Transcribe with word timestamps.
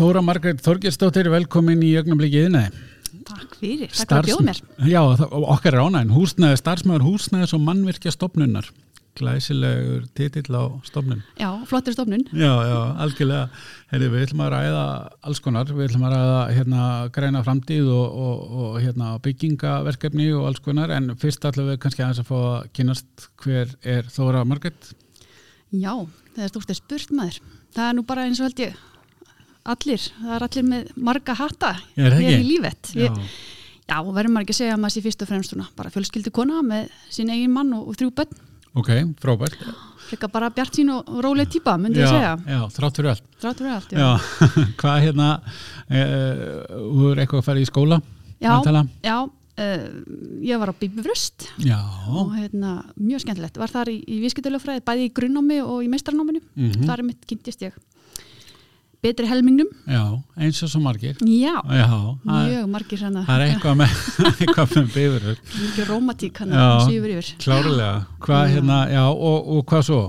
Þóra 0.00 0.22
Margreit 0.24 0.62
Þorgersdóttir, 0.64 1.26
velkomin 1.28 1.82
í 1.84 1.90
ögnablikið 2.00 2.46
innæði. 2.48 2.84
Takk 3.28 3.56
fyrir, 3.60 3.90
takk 3.92 3.98
fyrir 3.98 4.16
að 4.16 4.28
bjóða 4.30 4.44
mér. 4.46 4.60
Já, 4.88 5.00
okkar 5.52 5.76
er 5.76 5.82
ánægin, 5.84 6.12
húsnæði, 6.16 6.56
starfsmæður 6.56 7.04
húsnæðis 7.04 7.52
og 7.58 7.60
mannvirkja 7.66 8.14
stopnunar. 8.14 8.70
Glæsilegur 9.20 10.06
titill 10.16 10.56
á 10.56 10.72
stopnun. 10.88 11.20
Já, 11.36 11.50
flottir 11.68 11.92
stofnun. 11.98 12.24
Já, 12.32 12.48
já, 12.64 12.78
algjörlega. 13.04 13.60
Herri, 13.92 14.10
við 14.14 14.24
ætlum 14.24 14.44
að 14.46 14.52
ræða 14.54 14.84
alls 15.28 15.44
konar, 15.44 15.76
við 15.76 15.90
ætlum 15.90 16.08
að 16.08 16.16
ræða 16.16 16.42
hérna 16.56 16.88
græna 17.18 17.42
framtíð 17.44 17.92
og, 17.92 18.18
og, 18.24 18.58
og 18.64 18.80
hérna 18.80 19.14
byggingaverkefni 19.26 20.32
og 20.32 20.48
alls 20.48 20.64
konar, 20.64 20.96
en 20.96 21.12
fyrst 21.20 21.44
ætlum 21.44 21.74
við 21.74 21.82
kannski 21.84 22.06
aðeins 22.06 22.24
að 22.24 22.30
fá 22.32 22.38
að 22.40 22.70
kynast 22.78 23.32
hver 23.44 23.76
er 23.84 24.08
Þóra 24.08 24.46
Margreit. 24.48 24.94
Já, 25.76 25.92
það 26.32 26.46
er 26.46 26.54
stúrst 26.54 26.72
að 26.72 26.80
spurt 26.86 27.18
maður. 27.20 27.42
Það 27.76 27.90
er 27.90 27.98
nú 28.00 28.06
bara 28.08 28.24
eins 28.24 28.40
og 28.40 28.48
held 28.48 28.64
ég 28.64 28.86
allir, 29.74 30.04
það 30.20 30.34
er 30.36 30.44
allir 30.46 30.68
með 30.70 30.92
marga 31.10 31.36
það 31.40 31.80
hér 31.96 32.18
í 32.36 32.44
lífett. 32.46 32.92
Já, 32.96 33.08
já, 33.90 33.96
og 34.00 34.12
verður 34.14 34.34
maður 34.34 34.46
ekki 34.46 34.56
að 34.56 34.60
segja 34.60 34.74
að 34.76 34.82
maður 34.84 34.94
sé 34.96 35.04
fyrst 35.06 35.24
og 35.24 35.30
fremst 35.32 35.56
bara 35.78 35.90
fjölskyldu 35.94 36.30
kona 36.34 36.60
með 36.66 36.90
sín 37.10 37.32
eigin 37.32 37.54
mann 37.54 37.72
og, 37.76 37.88
og 37.90 37.98
þrjú 37.98 38.12
börn. 38.20 38.36
ok, 38.74 38.90
frábært. 39.22 39.64
Frekka 40.10 40.28
bara 40.30 40.50
bjart 40.50 40.74
sín 40.78 40.90
og, 40.90 41.06
róleg 41.22 41.50
típa, 41.50 41.76
myndi 41.78 42.00
já, 42.00 42.06
ég 42.06 42.14
segja. 42.14 42.30
Já, 42.46 42.60
þrátt 42.74 42.96
fyrir 42.98 43.10
allt. 43.12 43.26
Dráttur 43.42 43.66
við 43.66 43.74
allt, 43.76 43.92
Já, 43.94 44.08
hvað 44.80 45.02
hérna, 45.04 45.28
uh, 45.90 46.64
þú 46.70 47.12
er 47.12 47.20
eitthvað 47.22 47.42
að 47.42 47.46
fara 47.50 47.62
í 47.62 47.68
skóla? 47.68 48.00
Já, 48.40 48.54
já 49.04 49.16
uh, 49.60 49.86
ég 50.46 50.60
var 50.62 50.72
á 50.72 50.74
Bíbifröst 50.80 51.46
og 52.10 52.34
hérna, 52.38 52.72
mjög 52.98 53.22
skemmtilegt. 53.24 53.60
Var 53.60 53.70
þar 53.74 53.92
í, 53.92 53.98
í 54.06 54.18
viðskiptulegfræði, 54.24 54.84
bæði 54.86 55.06
í 55.08 55.12
grunnámi 55.18 55.60
og 55.62 55.84
í 55.84 55.90
meistarnáminu. 55.92 56.42
mhm, 56.56 56.86
Þar 56.88 57.02
er 57.04 57.08
mitt 57.10 57.26
kynntist 57.28 57.62
ég 57.66 57.76
betri 59.02 59.26
helmingnum. 59.30 59.68
já, 59.88 60.04
eins 60.36 60.62
og 60.62 60.70
svo 60.72 60.80
margir. 60.84 61.16
Já, 61.24 61.56
Já, 61.72 61.88
mjög 62.24 62.68
margir 62.68 63.00
hérna. 63.00 63.24
það 63.26 63.40
er 63.40 63.44
eitthvað 63.48 63.76
með, 63.80 63.98
eitthvað 64.40 64.76
með 64.76 64.94
bifur, 64.94 65.26
Mikið 65.60 65.90
rómatík 65.90 66.40
hann 66.42 66.54
Já. 66.54 66.64
að 66.68 66.86
síður 66.88 67.14
yfir. 67.16 67.34
klárlega. 67.44 67.92
Hvað 68.26 68.54
hérna, 68.54 68.78
já, 68.92 69.04
og, 69.10 69.50
og 69.56 69.66
hvað 69.70 69.84
svo? 69.90 70.00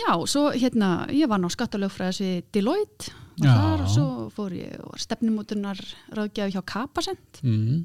Já, 0.00 0.12
svo 0.30 0.44
hérna, 0.54 0.92
ég 1.14 1.28
var 1.30 1.42
ná 1.42 1.50
skattalögfræðis 1.50 2.20
við 2.22 2.38
Deloitte 2.54 3.10
og 3.40 3.44
Já. 3.46 3.52
þar 3.56 3.82
og 3.84 3.90
svo 3.90 4.06
fór 4.36 4.54
ég 4.54 4.80
og 4.84 4.94
var 4.94 5.02
stefnumótunar 5.02 5.80
ráðgjafi 6.14 6.54
hjá 6.56 6.62
Kapasend. 6.66 7.40
Mm, 7.42 7.84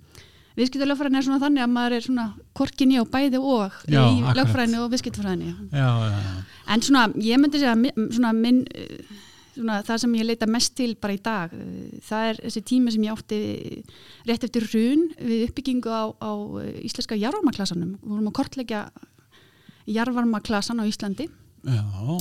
Viðskiptalögfræðin 0.56 1.18
er 1.20 1.26
svona 1.26 1.42
þannig 1.42 1.64
að 1.66 1.72
maður 1.76 1.94
er 1.98 2.04
svona 2.06 2.26
korkinni 2.56 3.00
og 3.02 3.10
bæði 3.12 3.42
og 3.44 3.74
Já, 3.92 4.06
í 4.08 4.22
lögfræðinu 4.38 4.86
og 4.86 4.94
já, 6.14 6.36
En 6.72 6.82
svona, 6.86 7.02
ég 7.20 7.42
myndi 7.42 7.60
segja 7.60 7.74
svona 8.16 8.32
minn, 8.38 8.62
svona 9.56 9.80
það 9.88 10.02
sem 10.04 10.16
ég 10.20 10.28
leita 10.28 10.50
mest 10.52 10.76
til 10.78 10.92
bara 11.02 11.16
í 11.16 11.22
dag, 11.24 11.54
eh, 11.56 11.96
það 12.06 12.30
er 12.30 12.42
þessi 12.44 12.64
tími 12.72 12.94
sem 12.94 13.08
ég 13.08 13.16
átti 13.16 13.40
rétt 14.28 14.48
eftir 14.48 14.68
hrun 14.70 15.08
við 15.20 15.48
uppbyggingu 15.50 15.92
á, 15.92 16.04
á 16.12 16.32
eh, 16.62 16.86
íslenska 16.88 17.18
jarvarmaklasanum. 17.20 17.96
Við 18.02 18.14
vorum 18.14 18.30
að 18.32 18.38
kortleggja 18.42 18.86
jarvarmaklasan 19.86 20.82
á 20.82 20.86
Íslandi 20.90 21.30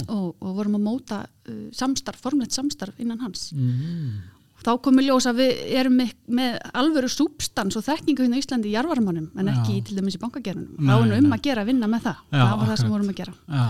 og, 0.08 0.36
og 0.40 0.55
vorum 0.56 0.78
að 0.78 0.84
móta 0.84 1.18
uh, 1.24 1.66
samstarf, 1.77 2.20
formlegt 2.24 2.56
samstarf 2.56 3.00
innan 3.02 3.20
hans. 3.20 3.50
Mm, 3.56 4.22
Þá 4.64 4.70
komum 4.80 5.02
við 5.02 5.10
ljós 5.10 5.26
að 5.28 5.40
við 5.42 5.50
erum 5.76 5.96
með, 6.00 6.12
með 6.38 6.54
alvöru 6.80 7.10
súbstans 7.12 7.76
og 7.76 7.84
þekkingu 7.84 8.24
hérna 8.24 8.38
á 8.38 8.42
Íslandi 8.42 8.70
í 8.70 8.72
jarvarmannum 8.72 9.26
en 9.36 9.50
ekki 9.52 9.76
Já. 9.76 9.84
til 9.84 9.98
dæmis 9.98 10.16
í 10.16 10.20
bankagerunum. 10.22 10.78
Nei, 10.78 10.88
Það 10.88 11.02
var 11.02 11.10
nú 11.10 11.18
um 11.20 11.36
að 11.36 11.44
gera 11.44 11.64
að 11.64 11.70
vinna 11.70 11.90
með 11.92 12.06
það. 12.06 12.22
Já, 12.24 12.40
það 12.40 12.56
var 12.62 12.70
það 12.70 12.80
sem 12.80 12.88
við 12.88 12.94
vorum 12.94 13.12
að 13.12 13.18
gera. 13.20 13.34
já. 13.44 13.68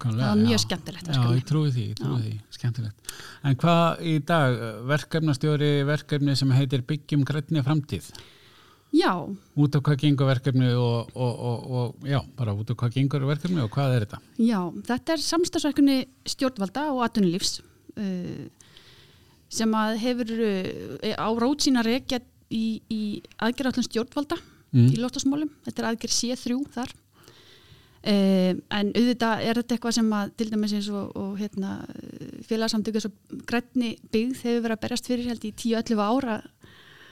Það 0.00 0.24
var 0.24 0.40
mjög 0.40 0.64
skemmtilegt 0.64 1.04
Já, 1.04 1.12
verkefni. 1.12 1.36
ég 1.36 1.48
trúi 1.50 1.70
því, 1.76 1.86
ég 1.90 2.00
trúi 2.00 2.20
því, 2.24 2.34
skemmtilegt. 2.56 3.14
En 3.44 3.56
hvað 3.60 4.00
í 4.00 4.14
dag, 4.32 4.58
verkefnastjóri 4.94 5.72
verkefni 5.88 6.36
sem 6.40 6.54
heitir 6.56 6.86
Byggjum 6.88 7.24
grænni 7.28 7.64
framtíð? 7.66 8.12
Já, 8.90 9.12
út 9.54 9.76
af 9.78 9.84
hvað 9.86 10.00
gengur 10.02 10.26
verkefni 10.26 10.72
og, 10.74 11.12
og, 11.14 11.34
og, 11.46 11.66
og 11.70 12.06
já, 12.08 12.18
bara 12.34 12.54
út 12.58 12.72
af 12.72 12.78
hvað 12.80 12.96
gengur 12.96 13.22
verkefni 13.28 13.62
og 13.62 13.70
hvað 13.70 13.92
er 13.94 14.06
þetta? 14.06 14.18
Já, 14.42 14.58
þetta 14.88 15.14
er 15.14 15.22
samstagsverkunni 15.22 15.98
stjórnvalda 16.26 16.88
og 16.96 17.04
uh, 17.06 18.48
sem 19.50 19.74
að 19.74 19.98
hefur 20.04 20.32
uh, 20.38 21.12
á 21.18 21.28
rót 21.42 21.66
sína 21.66 21.82
rekja 21.86 22.22
í, 22.50 22.80
í 22.90 23.02
aðgerðallum 23.42 23.86
stjórnvalda 23.88 24.38
Mm. 24.70 24.90
í 24.94 25.00
lóttasmálum. 25.02 25.48
Þetta 25.66 25.82
er 25.82 25.86
aðgerð 25.88 26.12
C3 26.14 26.58
þar. 26.76 26.90
Uh, 28.00 28.54
en 28.72 28.92
auðvitað 28.96 29.42
er 29.44 29.58
þetta 29.58 29.74
eitthvað 29.76 29.94
sem 29.98 30.12
að 30.16 30.30
til 30.40 30.46
dæmis 30.48 30.72
eins 30.72 30.86
og, 30.88 31.10
og 31.20 31.34
hérna, 31.36 31.72
félagsamtöku 32.48 33.10
grænni 33.50 33.90
byggð 34.14 34.38
hefur 34.46 34.62
verið 34.64 34.76
að 34.78 34.84
berjast 34.86 35.10
fyrir 35.10 35.28
held 35.28 35.44
í 35.44 35.50
10-11 35.52 36.00
ára 36.00 36.38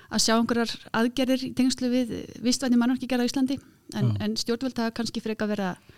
að 0.09 0.22
sjá 0.25 0.32
einhverjar 0.38 0.72
aðgerðir 0.97 1.44
í 1.44 1.53
tengslu 1.59 1.91
við 1.93 2.15
vistvæni 2.47 2.78
mannarki 2.81 3.10
gerða 3.10 3.27
á 3.27 3.28
Íslandi 3.28 3.59
en, 4.00 4.15
en 4.16 4.38
stjórnvöld 4.41 4.81
hafa 4.81 4.94
kannski 4.97 5.21
frekar 5.21 5.50
verið 5.50 5.75
að 5.75 5.93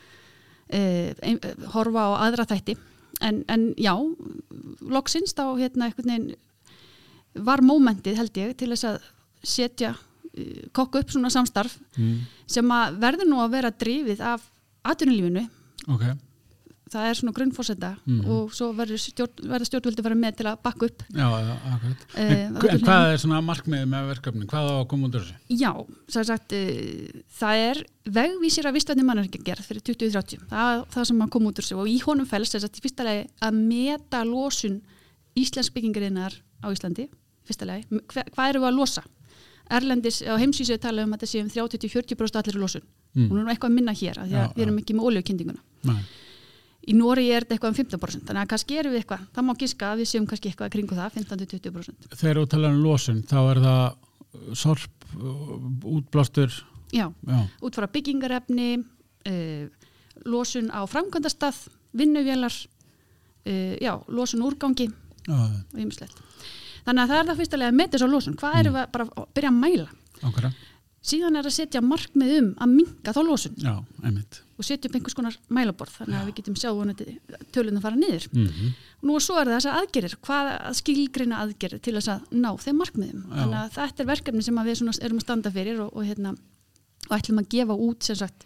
uh, 0.75 1.13
ein, 1.23 1.39
uh, 1.39 1.69
horfa 1.77 2.09
á 2.11 2.27
aðra 2.27 2.49
þætti 2.51 2.75
en, 3.21 3.43
en 3.49 3.75
já, 3.79 3.95
loksins 4.91 5.35
þá 5.37 5.45
hérna 5.61 5.89
einhvern 5.89 6.11
veginn 6.11 7.45
var 7.47 7.63
mómentið 7.63 8.17
held 8.19 8.39
ég 8.41 8.57
til 8.59 8.71
þess 8.73 8.89
að 8.91 9.01
setja, 9.47 9.93
uh, 9.95 10.63
kokka 10.77 11.03
upp 11.05 11.11
svona 11.15 11.31
samstarf 11.33 11.79
Mm. 11.99 12.21
sem 12.47 12.69
að 12.71 12.99
verður 13.03 13.29
nú 13.31 13.39
að 13.43 13.51
vera 13.57 13.71
drifið 13.71 14.21
af 14.23 14.45
atvinnulífinu 14.85 15.47
Ok, 15.89 16.05
það 16.91 17.07
er 17.11 17.19
svona 17.19 17.33
grunnfórsenda 17.37 17.91
Mhm. 18.07 18.25
og 18.31 18.51
svo 18.55 18.71
verður, 18.75 18.99
stjórn, 18.99 19.65
stjórnvöldi 19.69 20.01
að 20.03 20.07
vera 20.09 20.19
með 20.19 20.37
til 20.41 20.47
að 20.51 20.59
bakka 20.65 20.87
upp 20.89 21.03
já, 21.15 21.29
já, 21.31 21.55
akkurat. 21.75 22.05
Eh, 22.17 22.33
en, 22.47 22.57
en 22.57 22.81
hvað 22.87 23.13
er 23.13 23.19
svona 23.23 23.41
markmiðið 23.47 23.89
með 23.93 24.09
verkefni? 24.11 24.47
Hvað 24.51 24.71
á 24.71 24.75
að 24.81 24.89
koma 24.91 25.09
úr 25.09 25.15
þessu? 25.19 25.35
Já, 25.49 25.73
sem 26.09 26.25
sagt, 26.25 26.53
uh, 26.53 27.23
það 27.41 27.63
er 27.71 27.83
vegvísir 28.11 28.67
að 28.67 28.77
vistvætni 28.79 29.07
mannarkjargerð 29.07 29.69
fyrir 29.71 29.83
2030. 29.87 30.47
Það 30.51 30.73
er 30.75 30.85
það 30.97 31.09
sem 31.11 31.21
hann 31.21 31.31
kom 31.31 31.47
út 31.47 31.59
úr 31.63 31.69
sig 31.71 31.79
og 31.79 31.87
í 31.87 31.99
honum 32.03 32.27
fælst 32.27 32.57
þess 32.57 32.67
að 32.69 32.81
fyrsta 32.83 33.05
lagi 33.07 33.29
að 33.41 33.55
meta 33.55 34.25
losun 34.25 34.81
Íslensk 35.39 35.73
byggingarinnar 35.77 36.35
á 36.65 36.67
Íslandi, 36.75 37.07
fyrsta 37.47 37.65
lagi. 37.65 37.85
Hva, 38.11 38.25
hvað 38.35 38.49
eru 38.51 38.61
við 38.65 38.69
að 38.73 38.79
losa? 38.81 39.03
Erlendis 39.71 40.19
á 40.27 40.35
heimsvísu 40.35 40.75
er 40.75 40.81
talað 40.83 41.07
um 41.07 41.15
að 41.15 41.29
sé 41.31 41.39
um 41.41 41.49
30-40% 41.49 42.41
allir 42.41 42.59
losun. 42.59 42.83
Mm. 43.15 43.29
Og 43.31 43.37
nú 43.37 43.45
er 43.45 43.53
eitthvað 43.55 43.71
að 43.71 43.77
minna 43.79 43.95
hér, 43.95 44.19
Já, 44.27 44.43
að 44.49 44.57
við 44.57 44.65
erum 44.67 44.81
ekki 44.83 44.97
með 44.99 45.07
oljukyndinguna. 45.11 45.63
Í 46.89 46.95
Nóri 46.97 47.27
er 47.29 47.45
þetta 47.45 47.57
eitthvað 47.57 47.73
um 47.75 47.79
15%, 47.79 48.25
þannig 48.29 48.43
að 48.43 48.51
kannski 48.55 48.79
erum 48.81 48.95
við 48.95 49.03
eitthvað, 49.03 49.27
það 49.37 49.47
má 49.47 49.53
giska 49.61 49.91
að 49.91 50.01
við 50.01 50.09
séum 50.11 50.29
kannski 50.31 50.51
eitthvað 50.51 50.73
kringu 50.73 50.97
það, 50.97 51.19
15-20%. 51.19 52.09
Þegar 52.15 52.41
þú 52.41 52.45
talar 52.55 52.73
um 52.73 52.81
losun, 52.85 53.21
þá 53.29 53.39
er 53.43 53.61
það 53.67 53.83
uh, 53.85 54.55
sorp, 54.57 55.07
uh, 55.19 55.53
útblástur, 55.97 56.57
Já, 56.91 57.05
já, 57.07 57.43
út 57.63 57.77
frá 57.79 57.87
byggingarefni 57.87 58.71
uh, 58.81 59.67
losun 60.27 60.73
á 60.75 60.83
framkvæmdastað 60.91 61.69
vinnuvélar 61.95 62.51
uh, 62.51 63.77
já, 63.79 63.93
losun 64.11 64.43
úrgangi 64.43 64.89
já, 64.91 65.37
og 65.37 65.79
ymslegt 65.79 66.19
þannig 66.87 67.05
að 67.05 67.13
það 67.13 67.21
er 67.21 67.29
það 67.31 67.41
fyrstulega 67.41 67.71
að 67.75 67.93
þess 67.93 68.05
á 68.05 68.09
losun. 68.11 68.37
Hvað 68.41 68.59
erum 68.61 68.77
við 68.77 68.83
að 68.83 69.03
að 69.05 69.27
byrja 69.37 69.51
að 69.51 69.59
mæla? 69.61 69.87
Okkur, 70.21 70.49
síðan 71.01 71.39
er 71.41 71.49
að 71.49 71.57
setja 71.57 71.81
markmið 71.85 72.37
um 72.37 72.49
að 72.61 72.73
minka 72.75 73.15
þá 73.17 73.21
losun 73.25 73.55
já, 73.61 73.73
og 74.61 74.67
setja 74.67 74.91
upp 74.91 74.97
einhvers 74.99 75.17
konar 75.17 75.37
mælaborð 75.49 75.95
þannig 76.03 76.19
að 76.19 76.27
við 76.29 76.39
getum 76.41 76.59
sjá 76.61 76.69
vonandi 76.77 77.19
tölunum 77.55 77.85
fara 77.85 77.97
niður 77.97 78.29
Mm 78.35 78.73
og 79.01 79.09
nú 79.09 79.15
og 79.17 79.23
svo 79.25 79.39
er 79.41 79.49
það 79.49 79.55
þessar 79.57 79.77
aðgerir 79.81 80.15
hvað 80.27 80.49
að 80.53 80.75
skilgreina 80.77 81.39
aðgerir 81.41 81.81
til 81.81 81.95
þess 81.97 82.11
að 82.13 82.35
ná 82.37 82.51
þeim 82.61 82.81
markmiðum 82.83 83.23
Já. 83.23 83.37
þannig 83.39 83.59
að 83.61 83.71
þetta 83.79 84.03
er 84.03 84.09
verkefni 84.11 84.45
sem 84.45 84.59
að 84.61 84.69
við 84.69 84.83
erum 85.01 85.21
að 85.21 85.25
standa 85.25 85.53
fyrir 85.55 85.81
og, 85.81 85.95
og, 85.97 86.05
hérna, 86.05 86.35
og 87.09 87.15
ætlum 87.17 87.41
að 87.41 87.49
gefa 87.55 87.79
út 87.87 88.05
sem 88.05 88.19
sagt 88.21 88.45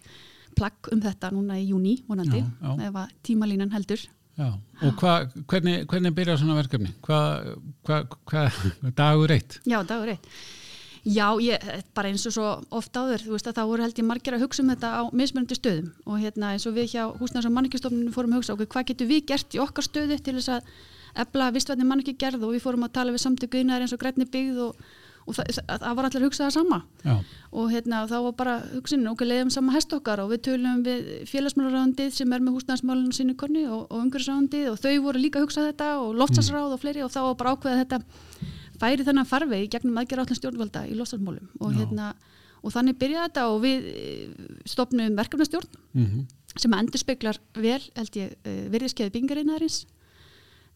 plagg 0.55 0.91
um 0.95 1.01
þetta 1.03 1.33
núna 1.35 1.59
í 1.59 1.65
júni 1.73 1.97
vonandi 2.07 2.39
Já, 2.39 2.47
já. 2.63 2.87
ef 2.87 3.01
að 3.01 3.11
tímalínan 3.27 3.75
heldur 3.75 4.05
Já, 4.35 4.47
og 4.83 4.99
hva, 4.99 5.13
hvernig, 5.47 5.85
hvernig 5.91 6.15
byrjar 6.15 6.39
svona 6.41 6.57
verkefni? 6.57 6.89
Hvað 7.03 7.51
hva, 7.87 7.99
hva, 8.27 8.41
dagur 9.01 9.31
eitt? 9.31 9.61
Já, 9.63 9.77
dagur 9.87 10.11
eitt. 10.11 10.27
Já, 11.05 11.27
ég, 11.37 11.61
bara 11.93 12.09
eins 12.09 12.25
og 12.25 12.33
svo 12.33 12.47
oft 12.73 12.97
áður, 12.97 13.21
þú 13.21 13.35
veist 13.35 13.45
að 13.51 13.59
það 13.59 13.67
voru 13.69 13.83
held 13.85 13.99
ég 14.01 14.07
margir 14.09 14.33
að 14.33 14.41
hugsa 14.47 14.63
um 14.63 14.71
þetta 14.73 14.89
á 14.89 15.01
mismunandi 15.13 15.57
stöðum. 15.59 15.91
Og 16.09 16.17
hérna 16.23 16.55
eins 16.55 16.65
og 16.65 16.73
við 16.73 16.95
hjá 16.95 17.03
húsnæðs 17.19 17.45
og 17.45 17.53
mannekjastofnunum 17.53 18.15
fórum 18.15 18.33
að 18.33 18.41
hugsa 18.41 18.55
okkur, 18.55 18.71
hvað 18.73 18.87
getum 18.89 19.11
við 19.11 19.25
gert 19.29 19.53
í 19.53 19.61
okkar 19.61 19.85
stöðu 19.85 20.17
til 20.17 20.33
þess 20.39 20.53
að 20.55 20.71
ebla 21.21 21.51
vistvætni 21.53 21.85
mannekjagerð 21.85 22.47
og 22.47 22.55
við 22.55 22.65
fórum 22.65 22.87
að 22.87 22.95
tala 22.97 23.13
við 23.13 23.21
samtöku 23.21 23.61
innar 23.61 23.85
eins 23.85 23.93
og 23.93 24.01
grænni 24.01 24.25
byggð 24.33 24.63
og, 24.65 24.81
og 25.29 25.37
það, 25.37 25.53
það 25.69 25.95
var 25.99 26.09
allir 26.09 26.23
að 26.23 26.25
hugsa 26.25 26.47
það 26.47 26.57
sama. 26.57 26.81
Já, 27.05 27.15
og 27.53 27.69
hérna 27.75 28.01
þá 28.09 28.17
var 28.25 28.35
bara 28.41 28.57
hugsin 28.73 29.05
okkur 29.13 29.29
leiðum 29.29 29.53
sama 29.53 29.77
hest 29.77 29.93
okkar 29.93 30.25
og 30.25 30.33
við 30.33 30.43
tölum 30.49 30.81
við 30.89 31.07
félagsmálaráðandið 31.29 32.17
sem 32.17 32.33
er 32.33 32.41
með 32.41 32.57
húsnæðismálinu 32.57 33.13
sínu 33.13 33.37
konni 33.37 33.69
og, 33.69 33.85
og 33.91 34.01
umhverfisráðandið 34.01 34.73
og 34.73 34.81
þau 34.81 34.93
voru 35.05 35.21
líka 35.21 35.39
að 35.39 35.47
hugsa 35.47 35.69
þetta 35.69 35.93
og 36.01 36.17
loftsasráð 36.19 36.75
og 36.75 36.81
fleiri 36.81 37.05
og 37.05 37.13
þá 37.13 37.21
var 37.29 37.39
bara 37.39 37.55
ákveða 37.55 37.85
þetta 37.85 38.01
færi 38.81 39.05
þennan 39.07 39.29
farvegi 39.29 39.69
gegnum 39.75 39.97
aðgerra 40.01 40.25
allan 40.25 40.39
stjórnvalda 40.39 40.85
í 40.89 40.95
loftsasmálum 40.99 41.47
og, 41.59 41.73
hérna, 41.75 42.13
og 42.63 42.73
þannig 42.75 42.97
byrjaði 43.01 43.27
þetta 43.29 43.47
og 43.51 43.61
við 43.65 43.87
eh, 43.91 44.49
stofnum 44.65 45.15
verkefnastjórn 45.21 45.79
mm 45.93 46.25
sem 46.55 46.71
endur 46.71 47.01
speklar 47.01 47.35
vel 47.59 47.81
held 47.97 48.15
ég 48.15 48.31
virðiskeiði 48.71 49.11
byggingarinnaðarins 49.11 49.81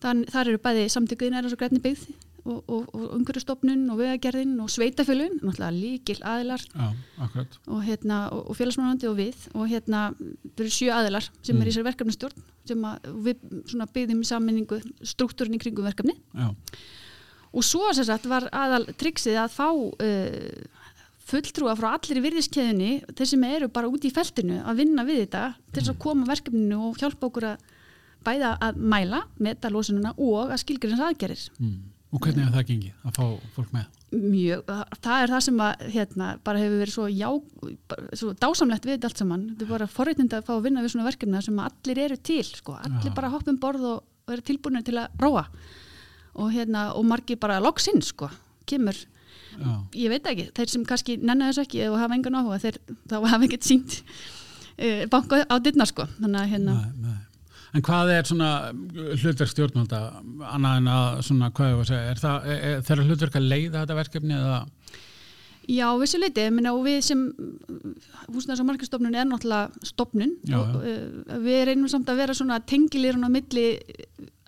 þann 0.04 0.26
þar 0.28 0.50
eru 0.52 0.60
bæði 0.60 0.90
samtökuðinarins 0.92 1.54
og 1.56 1.62
grænni 1.62 1.80
byggð 1.80 2.10
og, 2.44 2.60
og, 2.68 2.90
og 2.96 3.14
umhverjastofnun 3.16 3.86
og 3.94 4.00
vegagerðin 4.02 4.58
og 4.64 4.70
sveitafölun, 4.72 5.38
náttúrulega 5.40 5.72
líkil 5.76 6.18
aðilar 6.26 6.64
Já, 6.68 6.88
og, 7.68 7.82
hérna, 7.88 8.20
og, 8.36 8.52
félagsmannandi 8.60 9.08
og 9.08 9.18
við 9.20 9.48
og 9.54 9.68
hérna 9.72 10.04
eru 10.58 10.72
sjö 10.72 10.92
aðilar 10.96 11.30
sem 11.42 11.56
Mm. 11.56 11.62
er 11.62 11.68
í 11.68 11.72
þessari 11.72 11.90
verkefnastjórn 11.90 12.44
sem 12.70 12.86
við 13.26 13.44
byggðum 13.96 14.24
í 14.24 14.30
sammenningu 14.30 14.82
struktúrin 15.04 15.56
í 15.56 15.62
kringum 15.64 15.88
verkefni 15.88 16.16
Já, 16.36 16.52
og 17.50 17.66
svo 17.66 17.90
sem 17.96 18.08
sagt 18.08 18.28
var 18.30 18.48
aðal 18.54 18.86
triksið 19.00 19.40
að 19.42 19.56
fá 19.56 19.68
uh, 19.72 20.80
fulltrúa 21.30 21.76
frá 21.78 21.92
allir 21.94 22.20
í 22.20 22.26
virðiskeðunni 22.26 22.92
þeir 23.14 23.32
sem 23.34 23.46
eru 23.50 23.70
bara 23.74 23.90
úti 23.92 24.10
í 24.10 24.16
feltinu 24.16 24.64
að 24.64 24.82
vinna 24.84 25.06
við 25.08 25.24
þetta 25.26 25.44
til 25.70 25.82
þess 25.82 25.94
að 25.94 26.02
koma 26.06 26.30
verkefninu 26.30 26.82
og 26.90 27.00
hjálpa 27.02 27.30
okkur 27.30 27.52
að 27.52 27.70
bæða 28.26 28.56
að 28.66 28.82
mæla 28.96 29.24
metalósununa 29.40 30.16
og 30.18 30.50
að 30.50 30.62
skilgjörins 30.64 31.06
aðgerir 31.06 31.46
mm. 31.60 31.78
og 32.12 32.26
hvernig 32.26 32.46
er 32.46 32.56
það 32.58 32.68
gengið 32.74 33.08
að 33.08 33.20
fá 33.20 33.26
fólk 33.56 33.74
með? 33.78 33.96
mjög, 34.10 34.72
það 35.04 35.24
er 35.24 35.34
það 35.34 35.44
sem 35.46 35.60
að 35.62 35.84
hérna, 35.94 36.30
bara 36.46 36.62
hefur 36.62 36.82
verið 36.82 36.96
svo, 36.96 37.08
já, 37.14 37.28
bara, 37.92 38.18
svo 38.18 38.32
dásamlegt 38.42 38.88
við 38.88 38.96
þetta 38.96 39.10
allt 39.12 39.22
saman, 39.22 39.44
þetta 39.52 39.66
er 39.66 39.74
bara 39.76 39.90
forréttind 39.94 40.34
að 40.34 40.48
fá 40.48 40.54
að 40.56 40.64
vinna 40.66 40.84
við 40.84 40.94
svona 40.96 41.10
verkefni 41.10 41.42
sem 41.46 41.60
allir 41.66 42.02
eru 42.06 42.18
til 42.30 42.46
sko. 42.48 42.78
allir 42.80 43.12
Já. 43.12 43.16
bara 43.20 43.32
hoppum 43.34 43.60
borð 43.62 43.86
og, 43.92 44.08
og 44.26 44.34
eru 44.34 44.46
tilbúinu 44.50 44.82
til 44.86 44.98
að 45.02 45.22
róa 45.22 45.46
og, 46.40 46.52
hérna, 46.56 46.90
og 46.98 47.08
margir 47.08 47.40
bara 47.42 47.60
loksinn 47.64 48.04
sko, 48.06 48.32
kemur 48.70 48.98
Já, 49.60 49.72
ég 49.98 50.12
veit 50.14 50.28
ekki, 50.30 50.46
þeir 50.56 50.70
sem 50.72 50.84
kannski 50.88 51.16
nenna 51.20 51.50
þessu 51.50 51.66
ekki 51.66 51.82
og 51.90 51.98
hafa 52.00 52.16
engan 52.16 52.38
áhuga, 52.40 52.60
þeir 52.64 52.78
þá 53.10 53.16
hafa 53.26 53.48
ekkert 53.48 53.66
sínt 53.68 53.98
uh, 54.06 55.02
banka 55.12 55.42
á 55.44 55.56
dittna 55.60 55.88
sko, 55.90 56.06
þannig 56.20 56.54
hérna 56.54 56.78
nei, 56.78 56.94
nei. 57.08 57.18
En 57.76 57.84
hvað 57.86 58.12
er 58.16 58.26
svona 58.26 58.52
hlutverk 58.74 59.52
stjórnvalda 59.52 60.00
annað 60.56 60.80
en 60.80 60.88
að 60.90 61.20
svona, 61.28 61.52
hvað 61.54 61.68
ég 61.70 61.76
var 61.78 61.84
að 61.86 61.92
segja, 61.92 62.14
er 62.14 62.22
það, 62.24 62.48
er, 62.54 62.64
er 62.70 62.86
þeirra 62.88 63.06
hlutverk 63.10 63.38
að 63.38 63.50
leiða 63.52 63.84
þetta 63.84 63.98
verkefni 64.00 64.38
eða? 64.40 64.62
Já, 65.70 65.86
vissu 66.02 66.18
leiti, 66.18 66.48
og 66.72 66.80
við 66.82 67.02
sem 67.06 67.20
húsnæðs- 68.34 68.62
og 68.64 68.70
markastofnun 68.72 69.16
er 69.16 69.28
náttúrulega 69.30 69.86
stofnun 69.86 70.32
Já, 70.50 70.58
og 70.58 70.80
uh, 70.82 71.36
við 71.44 71.66
reynum 71.70 71.90
samt 71.92 72.10
að 72.10 72.24
vera 72.24 72.34
svona 72.38 72.58
tengilirun 72.60 73.28
á 73.28 73.30
milli 73.30 73.66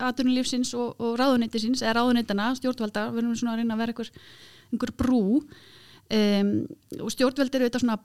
aðtunulífsins 0.02 0.72
og, 0.74 0.96
og 0.98 1.14
ráðuneytisins 1.20 1.84
eða 1.84 2.00
ráðuneytana, 2.00 2.48
stjórnvalda, 2.58 3.04
við 3.12 3.22
erum 3.22 3.36
svona 3.38 3.54
að 3.54 3.62
reyna 3.62 3.76
að 3.76 3.84
vera 3.84 3.94
einhver, 3.94 4.10
einhver 4.72 4.92
brú. 4.98 5.22
Um, 6.12 6.50
og 6.98 7.12
stjórnvald 7.14 7.54
eru 7.54 7.68
þetta 7.68 7.82
svona 7.84 8.00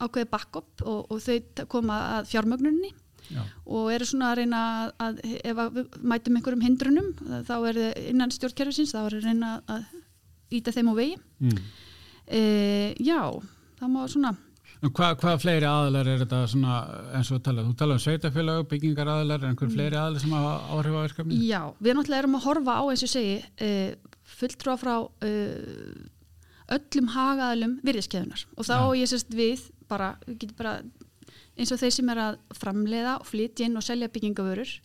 ákveði 0.00 0.30
backup 0.32 0.86
og, 0.86 1.04
og 1.12 1.20
þau 1.22 1.66
koma 1.70 1.98
að 2.16 2.32
fjármögnunni 2.32 2.94
Já, 3.28 3.42
og 3.68 3.90
eru 3.92 4.06
svona 4.08 4.30
að 4.30 4.38
reyna 4.40 4.60
að 4.96 5.18
ef 5.36 5.58
við 5.74 5.96
mætum 6.00 6.38
einhverjum 6.38 6.64
hindrunum 6.64 7.10
þá 7.44 7.54
er 7.58 7.80
það 7.82 7.98
innan 8.14 8.32
stjórnkerfisins 8.32 8.94
þá 8.94 9.02
er 9.02 9.16
að 9.18 9.26
reyna 9.28 9.50
að 9.68 9.84
íta 10.56 10.72
þeim 10.72 10.88
á 10.88 10.94
vegi. 10.96 11.18
Mm. 11.44 11.60
E, 12.30 12.42
já, 13.00 13.22
það 13.80 13.94
má 13.94 14.04
svona 14.10 14.34
En 14.78 14.92
hvað, 14.94 15.16
hvað 15.18 15.40
fleiri 15.42 15.66
aðilar 15.66 16.06
er 16.06 16.20
þetta 16.22 16.40
svona 16.52 16.74
eins 17.18 17.30
og 17.34 17.40
talað? 17.42 17.66
Þú 17.66 17.78
talað 17.80 17.96
um 17.96 18.02
sveitafélag, 18.04 18.60
byggingar 18.70 19.08
aðilar, 19.10 19.40
er 19.42 19.50
einhver 19.50 19.72
fleiri 19.72 19.98
aðilar 19.98 20.22
sem 20.22 20.36
áhrif 20.38 20.94
á 20.94 21.00
verkefni? 21.02 21.38
já, 21.48 21.58
við 21.82 21.96
náttúrulega 21.98 22.22
erum 22.22 22.36
að 22.38 22.44
horfa 22.44 22.76
á 22.78 22.82
eins 22.92 23.02
og 23.02 23.10
segi 23.10 23.32
e, 23.58 23.70
fulltrúa 24.38 24.76
frá 24.78 24.94
e, 25.26 25.32
öllum 26.76 27.10
hagaðalum 27.16 27.74
virðiskeðunar 27.88 28.44
og 28.54 28.68
þá 28.68 28.76
á 28.86 28.88
ég 29.00 29.10
sérst 29.10 29.34
við 29.34 29.66
bara, 29.90 30.12
við 30.28 30.44
getum 30.44 30.60
bara 30.60 30.76
eins 31.58 31.74
og 31.74 31.80
þeir 31.80 31.94
sem 31.96 32.12
er 32.12 32.22
að 32.22 32.38
framleiða 32.60 33.16
og 33.18 33.26
flytja 33.26 33.66
inn 33.66 33.78
og 33.80 33.86
selja 33.86 34.10
byggingavörur 34.14 34.76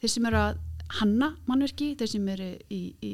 þeir 0.00 0.14
sem 0.14 0.26
eru 0.30 0.40
að 0.40 0.60
hanna 0.98 1.36
mannverki, 1.46 1.92
þeir 1.98 2.08
sem 2.10 2.28
eru 2.32 2.48
í, 2.70 2.80
í, 3.02 3.10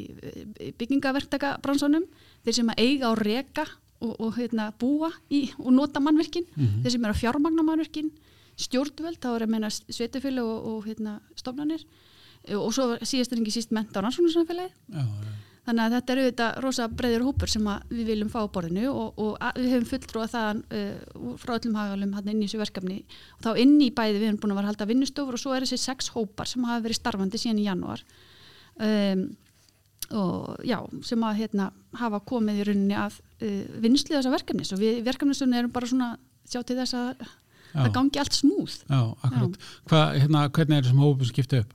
í 0.64 0.70
byggingaverktaka 0.78 1.58
bransanum, 1.64 2.06
þeir 2.46 2.54
sem 2.60 2.70
eiga 2.76 3.10
og 3.12 3.18
reka 3.20 3.66
og, 4.00 4.14
og 4.20 4.34
hérna, 4.38 4.70
búa 4.80 5.10
í, 5.32 5.50
og 5.58 5.72
nota 5.76 6.00
mannverkin, 6.00 6.46
Mhm. 6.56 6.82
þeir 6.84 6.90
sem 6.96 7.04
eru 7.04 7.12
að 7.14 7.20
fjármagna 7.22 7.62
mannverkin, 7.64 8.10
stjórnvöld, 8.56 9.18
þá 9.20 9.28
er 9.36 9.42
að 9.46 9.50
meina 9.52 9.68
sveitafélag 9.70 10.44
og, 10.44 10.66
og 10.72 10.84
hérna, 10.88 11.18
stofnanir 11.36 11.84
og 12.56 12.70
svo 12.72 12.94
síðast 13.02 13.32
er 13.34 13.40
ekki 13.42 13.52
síst 13.56 13.72
menta 13.74 13.98
á 14.00 14.04
rannsóknarsamfélagi 14.06 14.70
Já, 14.88 15.02
já. 15.02 15.32
Þannig 15.66 15.82
að 15.82 15.94
þetta 15.96 16.12
eru 16.14 16.24
þetta 16.28 16.48
rosa 16.62 16.84
breyður 16.94 17.24
hópur 17.26 17.50
sem 17.50 17.64
við 17.90 18.10
viljum 18.12 18.28
fá 18.30 18.38
á 18.46 18.54
borðinu 18.54 18.84
og, 18.92 19.16
og 19.18 19.32
að, 19.42 19.56
við 19.64 19.72
hefum 19.74 19.88
fulltrúa 19.90 20.28
þaðan 20.30 20.60
uh, 20.78 21.32
frá 21.42 21.54
öllum 21.56 21.78
hagalum 21.80 22.12
inn 22.22 22.44
í 22.44 22.46
þessu 22.46 22.60
verkefni 22.60 22.98
og 23.38 23.48
þá 23.48 23.62
inn 23.64 23.74
í 23.82 23.88
bæði 23.94 24.20
við 24.20 24.28
erum 24.28 24.38
búin 24.44 24.54
að 24.54 24.60
vera 24.60 24.70
halda 24.70 24.88
vinnustofur 24.92 25.38
og 25.38 25.42
svo 25.42 25.56
er 25.56 25.66
þessi 25.66 25.80
sex 25.82 26.12
hópar 26.14 26.50
sem 26.50 26.66
hafa 26.68 26.84
verið 26.84 27.00
starfandi 27.00 27.40
síðan 27.42 27.62
í 27.62 27.66
janúar 27.66 28.04
um, 28.78 29.24
og 30.14 30.62
já, 30.62 30.78
sem 31.02 31.26
að 31.26 31.40
hérna, 31.40 31.72
hafa 31.98 32.22
komið 32.30 32.62
í 32.62 32.68
rauninni 32.68 33.00
að 33.02 33.18
uh, 33.18 33.64
vinnslu 33.82 34.14
þessa 34.14 34.34
verkefnis 34.36 34.70
og 34.76 34.82
við 34.84 35.02
verkefnistunni 35.08 35.58
erum 35.58 35.74
bara 35.74 35.90
svona 35.90 36.12
sjá 36.46 36.62
til 36.62 36.78
þess 36.78 36.94
að 36.94 37.26
Já. 37.76 37.82
það 37.82 37.90
gangi 37.96 38.20
allt 38.22 38.36
smúð. 38.36 38.74
Já, 38.86 39.00
akkurat. 39.26 39.56
Hvað, 39.90 40.14
hérna, 40.22 40.44
hvernig 40.48 40.78
er 40.78 40.86
þessum 40.86 41.02
hópum 41.02 41.28
skiptið 41.28 41.64
upp? 41.64 41.74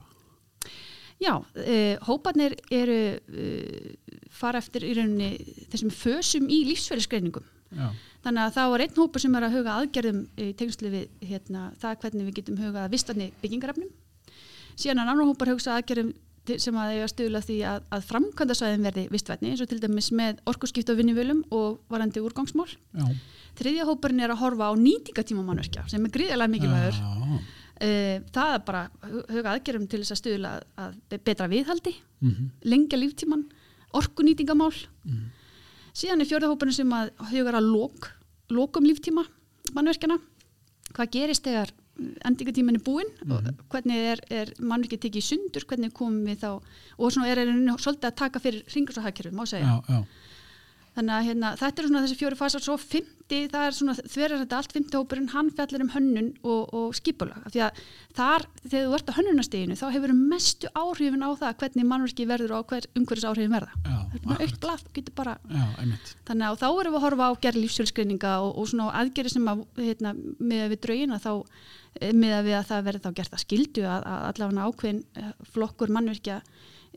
Já, 1.22 1.34
uh, 1.38 1.96
hóparnir 2.08 2.56
eru 2.72 3.00
uh, 3.14 4.16
fara 4.34 4.62
eftir 4.62 4.88
í 4.88 4.94
rauninni 4.98 5.34
þessum 5.70 5.92
fösum 5.94 6.48
í 6.50 6.64
lífsfælisgreiningum. 6.70 7.46
Já, 7.72 7.90
Þannig 8.22 8.42
að 8.44 8.56
þá 8.56 8.62
er 8.64 8.82
einn 8.84 8.98
hópur 9.00 9.22
sem 9.22 9.36
er 9.38 9.44
að 9.46 9.54
huga 9.56 9.76
aðgerðum 9.80 10.18
í 10.38 10.48
tengslu 10.58 10.90
við 10.92 11.06
hérna, 11.26 11.62
það 11.82 11.96
hvernig 12.04 12.26
við 12.28 12.36
getum 12.38 12.58
hugað 12.60 12.92
vistandi 12.92 13.30
byggingarefnum. 13.42 13.88
Síðan 14.78 15.02
er 15.02 15.10
annar 15.10 15.26
hópur 15.26 15.50
hugsa 15.50 15.74
aðgerðum 15.78 16.12
sem 16.62 16.78
að 16.78 16.92
eiga 16.96 17.08
stuðla 17.10 17.40
því 17.42 17.56
að, 17.70 17.84
að 17.94 18.06
framkvæmdasvæðin 18.08 18.86
verði 18.88 19.04
vistvætni 19.12 19.52
eins 19.52 19.62
og 19.62 19.70
til 19.70 19.78
dæmis 19.82 20.10
með 20.18 20.40
orkuskipt 20.50 20.90
á 20.90 20.98
vinnivölum 20.98 21.42
og 21.54 21.82
varandi 21.92 22.22
úrgangsmál. 22.22 22.70
já. 22.70 23.06
Þriðja 23.58 23.86
hópurinn 23.86 24.22
er 24.24 24.32
að 24.32 24.40
horfa 24.42 24.70
á 24.70 24.74
nýtingatíma 24.80 25.44
mannverkja 25.44 25.84
sem 25.90 26.06
er 26.06 26.14
gríðarlega 26.14 26.54
mikilvægur. 26.54 26.98
Já, 26.98 27.42
það 27.82 28.54
er 28.54 28.62
bara 28.66 28.82
hu- 29.10 29.24
huga 29.34 29.52
aðgerðum 29.56 29.88
til 29.90 30.00
þess 30.02 30.14
að 30.14 30.20
stuðla 30.22 30.50
að, 30.56 30.64
að 30.84 30.96
be- 31.10 31.18
betra 31.28 31.48
viðhaldi, 31.50 31.94
mhm, 32.22 32.50
lengja 32.70 32.98
líftíman, 33.00 33.44
orkunýtingamál. 33.98 34.72
mhm. 35.04 35.30
Síðan 35.92 36.22
er 36.24 36.28
fjörðahópurinn 36.30 36.72
sem 36.72 36.88
að 36.96 37.10
hugar 37.34 37.58
að 37.58 37.66
lok, 37.68 38.06
lokum 38.48 38.86
líftíma 38.88 39.26
mannverkjana. 39.76 40.16
Hvað 40.96 41.10
gerist 41.12 41.44
þegar 41.44 41.72
endingatíminn 42.24 42.78
er 42.78 42.84
búinn 42.86 43.10
og 43.30 43.44
hvernig 43.68 43.98
er, 44.14 44.20
er 44.32 44.52
mannverkið 44.58 45.02
tekið 45.04 45.26
sundur, 45.26 45.66
hvernig 45.68 45.92
komum 45.92 46.24
við 46.24 46.38
þá 46.40 46.48
og 46.96 47.12
svona 47.12 47.28
er 47.28 47.42
einhvern 47.42 47.76
svolítið 47.78 48.08
að 48.08 48.16
taka 48.22 48.40
fyrir 48.40 48.62
ringarsahagkerfið, 48.72 49.34
má 49.36 49.44
segja. 49.46 49.68
já, 49.68 49.76
já. 49.92 50.04
Þannig 50.92 51.14
að 51.16 51.26
hérna, 51.30 51.50
þetta 51.56 51.80
eru 51.80 51.88
svona 51.88 52.00
þessi 52.04 52.16
fjóri 52.20 52.36
fasar, 52.36 52.62
svo 52.62 52.74
fymti, 52.76 53.38
það 53.48 53.62
er 53.64 53.76
svona 53.76 53.94
þverjar 53.96 54.42
þetta 54.42 54.58
allt 54.58 54.74
fymti 54.76 54.98
hópurinn, 54.98 55.28
hann 55.32 55.48
fjallir 55.56 55.84
um 55.86 55.92
hönnun 55.94 56.28
og, 56.44 56.74
og 56.76 56.96
skipulag. 56.98 57.46
Af 57.46 57.54
Því 57.54 57.62
að 57.64 57.80
þar, 58.18 58.44
þegar 58.66 58.90
þú 58.90 58.98
ert 58.98 59.08
á 59.08 59.16
hönnunasteginu, 59.16 59.78
þá 59.80 59.86
hefur 59.94 60.12
mestu 60.18 60.72
áhrifin 60.76 61.24
á 61.24 61.30
það 61.40 61.54
hvernig 61.62 61.88
mannverki 61.88 62.26
verður 62.28 62.56
og 62.58 62.74
hver 62.74 62.88
umhverfis 62.92 63.28
áhrifin 63.30 63.56
verða. 63.56 63.78
Já. 63.88 63.96
Þannig 66.28 66.48
að 66.50 66.60
þá 66.60 66.68
erum 66.68 66.92
við 66.92 66.98
að 67.00 67.06
horfa 67.06 67.30
á 67.32 67.40
gerð 67.46 67.62
lífsfjölskreininga 67.62 68.34
og, 68.44 68.50
og 68.52 68.68
svona 68.68 68.90
aðgerið 69.00 69.36
sem 69.38 69.48
að 69.48 69.64
hérna, 69.80 70.12
með 70.44 70.66
við 70.74 70.82
draugina 70.84 71.22
þá 71.24 71.32
með 72.00 72.36
að 72.36 72.46
við 72.46 72.58
að 72.58 72.68
það 72.68 72.86
verði 72.86 73.02
þá 73.04 73.16
gert 73.18 73.34
að 73.36 73.42
skildu 73.42 73.82
að, 73.84 74.06
að 74.08 74.22
allavega 74.30 74.68
ákveðin 74.68 75.02
eh, 75.20 75.32
flokkur 75.52 75.92
mannverkja 75.92 76.38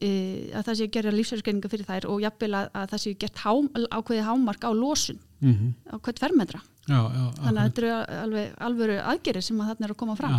að 0.02 0.66
það 0.68 0.78
séu 0.80 0.92
gerða 0.92 1.14
lífsfjölskreininga 1.16 1.72
fyrir 1.72 1.88
þær 1.88 2.08
og 2.12 2.24
jafnvel 2.26 2.52
að, 2.60 2.66
að 2.76 2.90
það 2.92 3.04
séu 3.06 3.18
gert 3.22 3.42
hám, 3.46 3.70
ákveði 3.96 4.26
hámark 4.28 4.68
á 4.68 4.72
losun 4.76 5.22
Mm 5.46 5.74
á 5.92 5.96
hvert 6.00 6.20
fermetra. 6.20 6.60
Já, 6.88 7.00
já, 7.12 7.24
Þannig 7.38 7.60
að 7.60 7.66
þetta 7.68 7.82
eru 7.82 8.20
alveg 8.22 8.54
alvöru 8.68 8.96
aðgerið 9.12 9.44
sem 9.46 9.62
að 9.62 9.70
þarna 9.72 9.86
er 9.86 9.94
að 9.94 9.98
koma 9.98 10.16
fram. 10.16 10.36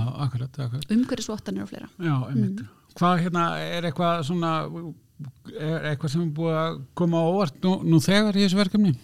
Umhverjusvottanir 0.97 1.65
og 1.65 1.69
fleira. 1.71 1.89
Já, 1.99 2.15
einmitt. 2.31 2.63
Hvað 2.97 3.21
hérna, 3.25 3.45
er 3.61 3.89
eitthvað 3.89 4.23
svona, 4.29 4.53
er 5.59 5.89
eitthvað 5.91 6.13
sem 6.15 6.23
er 6.23 6.33
búið 6.39 6.59
að 6.63 6.79
koma 6.95 7.23
á 7.23 7.27
óvart 7.27 7.59
nú, 7.67 7.75
nú 7.85 8.01
þegar 8.01 8.39
í 8.39 8.45
þessu 8.47 8.61
verkefni? 8.61 8.95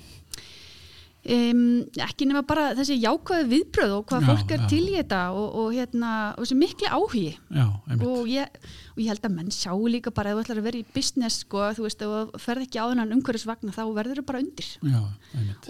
Um, 1.23 1.85
ekki 2.03 2.27
nema 2.27 2.41
bara 2.43 2.73
þessi 2.75 2.97
jákvæðu 2.99 3.45
viðbröð 3.47 3.93
og 3.95 4.09
hvað 4.11 4.25
Já, 4.25 4.27
fólk 4.27 4.55
er 4.57 4.63
já. 4.65 4.69
til 4.73 4.81
í 4.89 4.95
þetta 4.97 5.21
og, 5.39 5.45
og, 5.61 5.69
hérna, 5.77 6.11
og 6.35 6.43
þessi 6.43 6.57
mikli 6.59 6.89
áhugi. 6.91 7.29
Já, 7.55 7.67
og 8.09 8.27
ég, 8.27 8.57
og 8.97 8.99
ég 8.99 9.11
held 9.13 9.29
að 9.29 9.37
menn 9.37 9.55
sjá 9.55 9.71
líka 9.71 10.11
bara 10.11 10.33
ef 10.33 10.41
þú 10.41 10.43
ætlar 10.43 10.61
að 10.65 10.67
vera 10.67 10.81
í 10.81 10.89
business 10.97 11.45
sko, 11.45 11.63
þú 11.79 11.87
veist, 11.87 12.03
þú 12.03 12.43
ferð 12.43 12.67
ekki 12.67 12.83
á 12.83 12.91
þennan 12.91 13.15
umhverfisvagna 13.21 13.77
þá 13.77 13.83
verður 14.01 14.19
þú 14.19 14.27
bara 14.33 14.43
undir. 14.43 14.73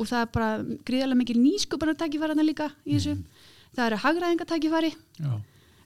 Og 0.01 0.09
það 0.09 0.19
er 0.23 0.33
bara 0.39 0.51
gríðarlega 0.89 1.21
mikil 1.21 1.39
nýsköpunartækifæri 1.45 2.49
líka 2.49 2.71
í 2.89 2.97
þessu, 2.97 3.19
það 3.77 3.87
eru 3.91 4.01
hagræðingatækifæri 4.07 4.95
Já, 5.21 5.33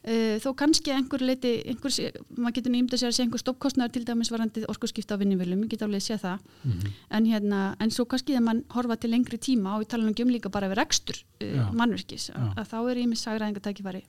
uh, 0.06 0.36
þó 0.42 0.48
kannski 0.62 0.92
að 0.92 1.00
einhver 1.00 1.24
leiti 1.26 1.52
einhver, 1.70 1.96
maður 2.36 2.56
getur 2.58 2.74
nýmda 2.74 3.00
sér 3.00 3.10
að 3.10 3.16
sé 3.18 3.26
einhver 3.26 3.42
stoppkostnar 3.42 3.92
til 3.94 4.04
dæmis 4.08 4.32
varandi 4.32 4.64
orkuskipta 4.70 5.18
á 5.18 5.20
vinnivilum, 5.20 5.64
ég 5.66 5.74
get 5.74 5.86
alveg 5.86 6.04
sé 6.04 6.18
það 6.22 6.42
mhm. 6.64 6.92
en, 7.18 7.30
hérna, 7.32 7.62
en 7.82 7.94
svo 7.94 8.06
kannski 8.10 8.34
þegar 8.34 8.46
mann 8.48 8.64
horfa 8.74 8.98
til 9.02 9.12
lengri 9.14 9.40
tíma 9.42 9.76
og 9.76 9.84
við 9.84 9.92
tala 9.94 10.10
um 10.10 10.34
líka 10.34 10.52
bara 10.52 10.70
við 10.72 10.80
rekstur 10.82 11.22
uh, 11.22 11.46
Já. 11.46 11.64
mannverkis, 11.72 12.30
Já. 12.30 12.36
að, 12.38 12.52
að 12.62 12.70
þá 12.72 12.78
er 12.82 13.02
ímis 13.04 13.26
hagræðingatækifæri 13.30 14.04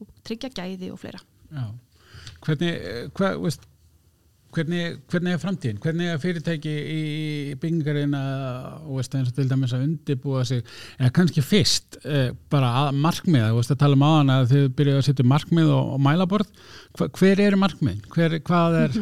og 0.00 0.12
tryggja 0.26 0.52
gæði 0.52 0.92
og 0.92 1.00
fleira 1.00 1.22
já. 1.50 1.66
Hvernig, 2.46 2.72
eh, 2.74 3.06
hvað, 3.16 3.40
veist, 3.42 3.64
hvernig, 4.56 4.96
hvernig 5.12 5.34
er 5.34 5.42
framtíðin? 5.42 5.80
Hvernig 5.82 6.10
er 6.12 6.20
fyrirtæki 6.22 6.72
í 6.72 7.02
byggingarinn 7.60 8.16
og 8.16 9.02
eins 9.02 9.12
og 9.20 9.34
til 9.36 9.48
dæmis 9.50 9.74
að 9.76 9.84
undibúa 9.86 10.44
sig, 10.48 10.64
eða 10.98 11.12
kannski 11.18 11.44
fyrst 11.44 11.98
eh, 12.04 12.30
bara 12.52 12.72
að 12.84 13.00
markmiða, 13.04 13.52
þú 13.52 13.60
veist 13.60 13.74
að 13.76 13.82
tala 13.84 13.98
um 13.98 14.06
aðan 14.06 14.34
að 14.36 14.50
þið 14.54 14.66
byrjuðu 14.80 15.02
að 15.02 15.06
setja 15.10 15.28
markmið 15.34 15.72
og, 15.76 15.94
og 15.96 16.04
mælaborð, 16.06 16.52
Hva, 16.96 17.08
hver 17.12 17.40
eru 17.44 17.58
markmið? 17.60 18.04
Hver, 18.12 18.34
hvað 18.46 18.76
er, 18.80 18.94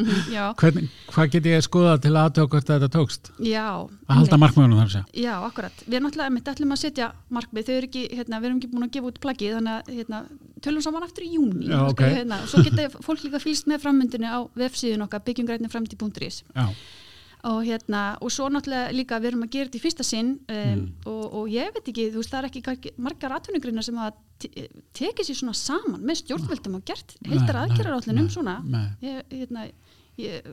hvernig, 0.60 0.88
hvað 1.12 1.28
get 1.34 1.48
ég 1.50 1.60
að 1.60 1.66
skoða 1.66 1.94
til 2.02 2.14
aðtöku 2.18 2.56
hvort 2.56 2.70
þetta 2.72 2.88
tókst? 2.92 3.30
Já. 3.44 3.86
Að 4.06 4.20
halda 4.20 4.38
markmiðunum 4.42 4.80
þar 4.80 4.88
að 4.88 4.94
segja? 4.96 5.06
Já, 5.26 5.34
akkurat. 5.46 5.84
Við 5.84 5.98
erum 5.98 6.08
náttúrulega, 6.08 6.34
við 6.34 6.50
ætlum 6.52 6.74
að 6.74 6.80
setja 6.82 7.08
markmið, 7.36 7.68
þau 7.68 7.76
eru 7.76 7.88
ekki, 7.90 8.04
hérna, 8.18 8.40
við 8.40 8.48
erum 8.48 8.58
ekki 8.60 8.70
búin 8.72 8.86
að 8.86 8.92
gefa 8.96 9.10
út 9.10 9.20
plaggi, 9.22 9.50
þannig 9.54 9.76
að, 9.76 9.90
hérna, 9.94 10.20
tölum 10.64 10.84
saman 10.86 11.06
aftur 11.06 11.26
í 11.26 11.32
júni. 11.36 11.68
Já, 11.70 11.78
ok. 11.86 12.02
Hérna, 12.16 12.40
svo 12.50 12.62
geta 12.66 12.88
fólk 13.04 13.24
líka 13.26 13.42
fylgst 13.42 13.68
með 13.70 13.82
frammyndinu 13.84 14.30
á 14.30 14.38
vefsíðun 14.58 14.95
okkar, 15.04 15.20
byggjumgrætniframtíð.is. 15.26 16.42
Já. 16.56 16.66
Og 17.46 17.60
hérna, 17.62 18.16
og 18.24 18.30
svo 18.32 18.48
náttúrulega 18.50 18.90
líka 18.96 19.20
við 19.22 19.28
erum 19.30 19.42
að 19.44 19.50
gera 19.54 19.68
þetta 19.68 19.78
í 19.78 19.82
fyrsta 19.84 20.02
sinn 20.08 20.30
um, 20.48 20.56
Mm. 20.56 20.86
og, 21.06 21.24
og 21.42 21.48
ég 21.52 21.68
veit 21.76 21.86
ekki, 21.92 22.08
þú 22.10 22.22
veist, 22.22 22.32
það 22.32 22.40
er 22.40 22.48
ekki 22.48 22.92
margar 22.98 23.34
atvinnugrinnar 23.36 23.84
sem 23.86 23.94
að 24.02 24.16
te- 24.42 24.66
tekið 24.98 25.28
sér 25.28 25.38
svona 25.38 25.54
saman 25.54 26.00
með 26.02 26.22
stjórnvöldum 26.24 26.74
og 26.80 26.84
gert 26.88 27.14
heildar 27.28 27.54
Nei, 27.54 27.62
aðgerðar 27.68 28.00
allir 28.00 28.20
um 28.24 28.28
svona 28.32 28.56
ég, 29.04 29.22
hérna, 29.30 29.66
ég, 30.18 30.48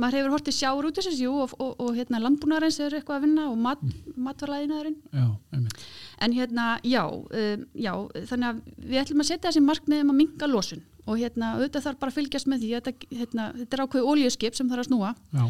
maður 0.00 0.16
hefur 0.22 0.32
hortið 0.38 0.56
sjáur 0.56 0.88
út 0.88 0.96
þessu 1.02 1.12
jú, 1.20 1.34
og, 1.44 1.52
og, 1.60 1.74
og 1.84 1.92
hérna 1.98 2.22
landbúnaðarins 2.22 2.80
er 2.80 2.96
eitthvað 2.96 3.18
að 3.18 3.26
vinna 3.26 3.50
og 3.50 3.58
mat, 3.66 3.82
matvarlæðinaðurinn 4.16 4.96
Já, 5.12 5.26
einmitt. 5.52 5.84
en 6.24 6.32
hérna, 6.38 6.70
já, 6.86 7.02
um, 7.12 7.66
já 7.76 7.92
þannig 8.30 8.48
að 8.48 8.62
við 8.88 9.02
ætlum 9.04 9.20
að 9.26 9.28
setja 9.34 9.50
þessi 9.50 9.64
markmið 9.68 10.04
um 10.06 10.14
að 10.14 10.20
minga 10.22 10.48
losun 10.48 10.82
og 11.06 11.18
hérna, 11.18 11.54
auðvitað 11.58 11.82
þarf 11.86 11.98
bara 11.98 12.10
að 12.12 12.18
fylgjast 12.20 12.46
með 12.46 12.60
því 12.62 12.68
þetta, 12.76 12.92
hérna, 13.20 13.46
þetta 13.58 13.76
er 13.78 13.82
ákveð 13.86 14.08
ólíuskip 14.12 14.54
sem 14.54 14.68
þarf 14.70 14.84
að 14.84 14.88
snúa. 14.90 15.14
Já, 15.32 15.44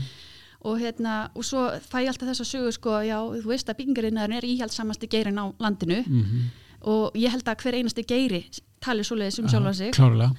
og 0.63 0.79
hérna, 0.79 1.13
og 1.35 1.45
svo 1.45 1.63
fæ 1.91 1.99
ég 2.05 2.09
alltaf 2.13 2.29
þess 2.31 2.41
að 2.45 2.51
sögu 2.53 2.73
sko, 2.73 2.91
já, 3.03 3.19
þú 3.43 3.49
veist 3.51 3.69
að 3.69 3.79
byggingarinnar 3.81 4.31
er 4.37 4.45
íhjaldsamasti 4.47 5.09
geirin 5.11 5.39
á 5.43 5.51
landinu. 5.59 6.03
Mhm. 6.07 6.51
og 6.83 7.13
ég 7.15 7.31
held 7.31 7.45
að 7.47 7.61
hver 7.63 7.75
einasti 7.79 8.03
geiri 8.03 8.41
tali 8.83 9.03
svoleiðis 9.07 9.39
um 9.39 9.47
sjálfa 9.49 9.73
sig. 9.75 9.93
klárlega. 9.95 10.35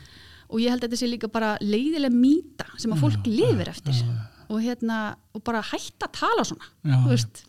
og 0.49 0.59
ég 0.59 0.69
held 0.69 0.83
að 0.83 0.89
þetta 0.89 0.99
sé 0.99 1.07
líka 1.07 1.27
bara 1.31 1.57
leiðileg 1.61 2.11
mýta 2.11 2.65
sem 2.77 2.91
að 2.91 2.99
fólk 2.99 3.23
Já, 3.23 3.31
lifir 3.31 3.67
eftir. 3.69 3.93
já, 3.93 4.03
og 4.49 4.59
hérna, 4.63 4.97
og 5.33 5.43
bara 5.45 5.61
hætta 5.65 6.07
að 6.09 6.17
tala 6.19 6.43
svona 6.47 6.67
Já, 6.83 6.97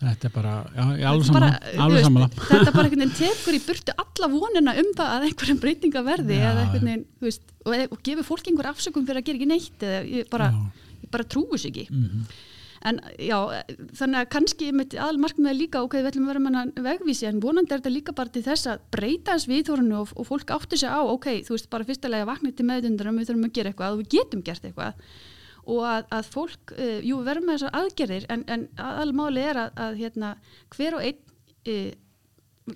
þetta 0.01 0.29
er 0.29 0.33
bara, 0.35 0.55
já, 0.75 1.11
er 1.11 1.33
bara, 1.35 1.51
alveg 1.85 2.09
veist, 2.15 2.39
þetta 2.49 2.75
bara 2.75 2.87
einhvern 2.89 3.05
veginn 3.05 3.19
tekur 3.19 3.59
í 3.59 3.61
burtu 3.67 3.97
alla 4.05 4.31
vonina 4.33 4.75
um 4.81 4.91
það 4.97 5.13
að 5.17 5.29
einhverjum 5.29 5.61
breytinga 5.65 6.05
verði 6.07 6.41
Já, 6.41 6.49
veginn, 6.73 7.05
veist, 7.25 7.45
og, 7.65 7.77
og 7.91 8.01
gefur 8.07 8.29
fólk 8.31 8.51
einhver 8.51 8.71
afsökum 8.73 9.07
fyrir 9.09 9.23
að 9.23 9.29
gera 9.29 9.41
ekki 9.41 9.51
neitt 9.51 9.87
eða 9.87 10.03
ég 10.21 10.33
bara, 10.33 10.51
bara 11.13 11.29
trúi 11.29 11.61
sér 11.61 11.73
ekki. 11.73 11.87
Mhm. 11.91 12.27
en 12.85 12.99
já, 13.17 13.39
þannig 13.97 14.19
að 14.21 14.27
kannski 14.35 14.67
mitt 14.77 14.93
aðal 14.93 15.17
markmið 15.23 15.51
er 15.55 15.57
líka, 15.57 15.81
ok, 15.87 15.95
við 16.03 16.09
ætlum 16.11 16.27
að 16.27 16.33
vera 16.35 16.43
með 16.45 16.59
hann 16.59 16.73
vegvísi, 16.85 17.25
en 17.31 17.39
vonandi 17.41 17.73
er 17.73 17.81
þetta 17.81 17.93
líka 17.95 18.13
bara 18.13 18.29
til 18.35 18.43
þess 18.45 18.69
að 18.69 18.83
breyta 18.93 19.33
þess 19.39 19.49
viðhórunu 19.49 20.03
og, 20.03 20.11
og 20.21 20.27
fólk 20.29 20.53
átti 20.53 20.77
sig 20.83 20.93
á, 20.93 21.01
ok, 21.01 21.31
þú 21.47 21.55
veist, 21.57 21.71
bara 21.73 21.87
fyrstulega 21.89 22.29
vaknið 22.29 22.59
til 22.59 22.67
meðundar 22.69 23.09
um 23.09 23.17
við 23.23 23.31
þurfum 23.31 23.49
að 23.49 23.55
gera 23.57 23.73
eitthvað 23.73 23.97
og 23.97 24.03
við 24.03 24.11
getum 24.19 24.45
gert 24.45 24.69
eitthvað 24.69 25.01
og 25.67 25.83
að, 25.89 26.07
að 26.19 26.31
fólk, 26.35 26.73
uh, 26.79 26.99
jú, 27.05 27.19
við 27.21 27.29
verðum 27.31 27.47
með 27.49 27.59
þessar 27.59 27.77
aðgerðir 27.81 28.27
en, 28.35 28.45
en 28.55 28.65
aðalmáli 28.77 29.45
er 29.51 29.61
að, 29.65 29.71
að 29.87 30.01
hérna, 30.03 30.33
hver 30.77 30.97
og 30.99 31.05
einn 31.07 31.21
uh, 31.73 31.93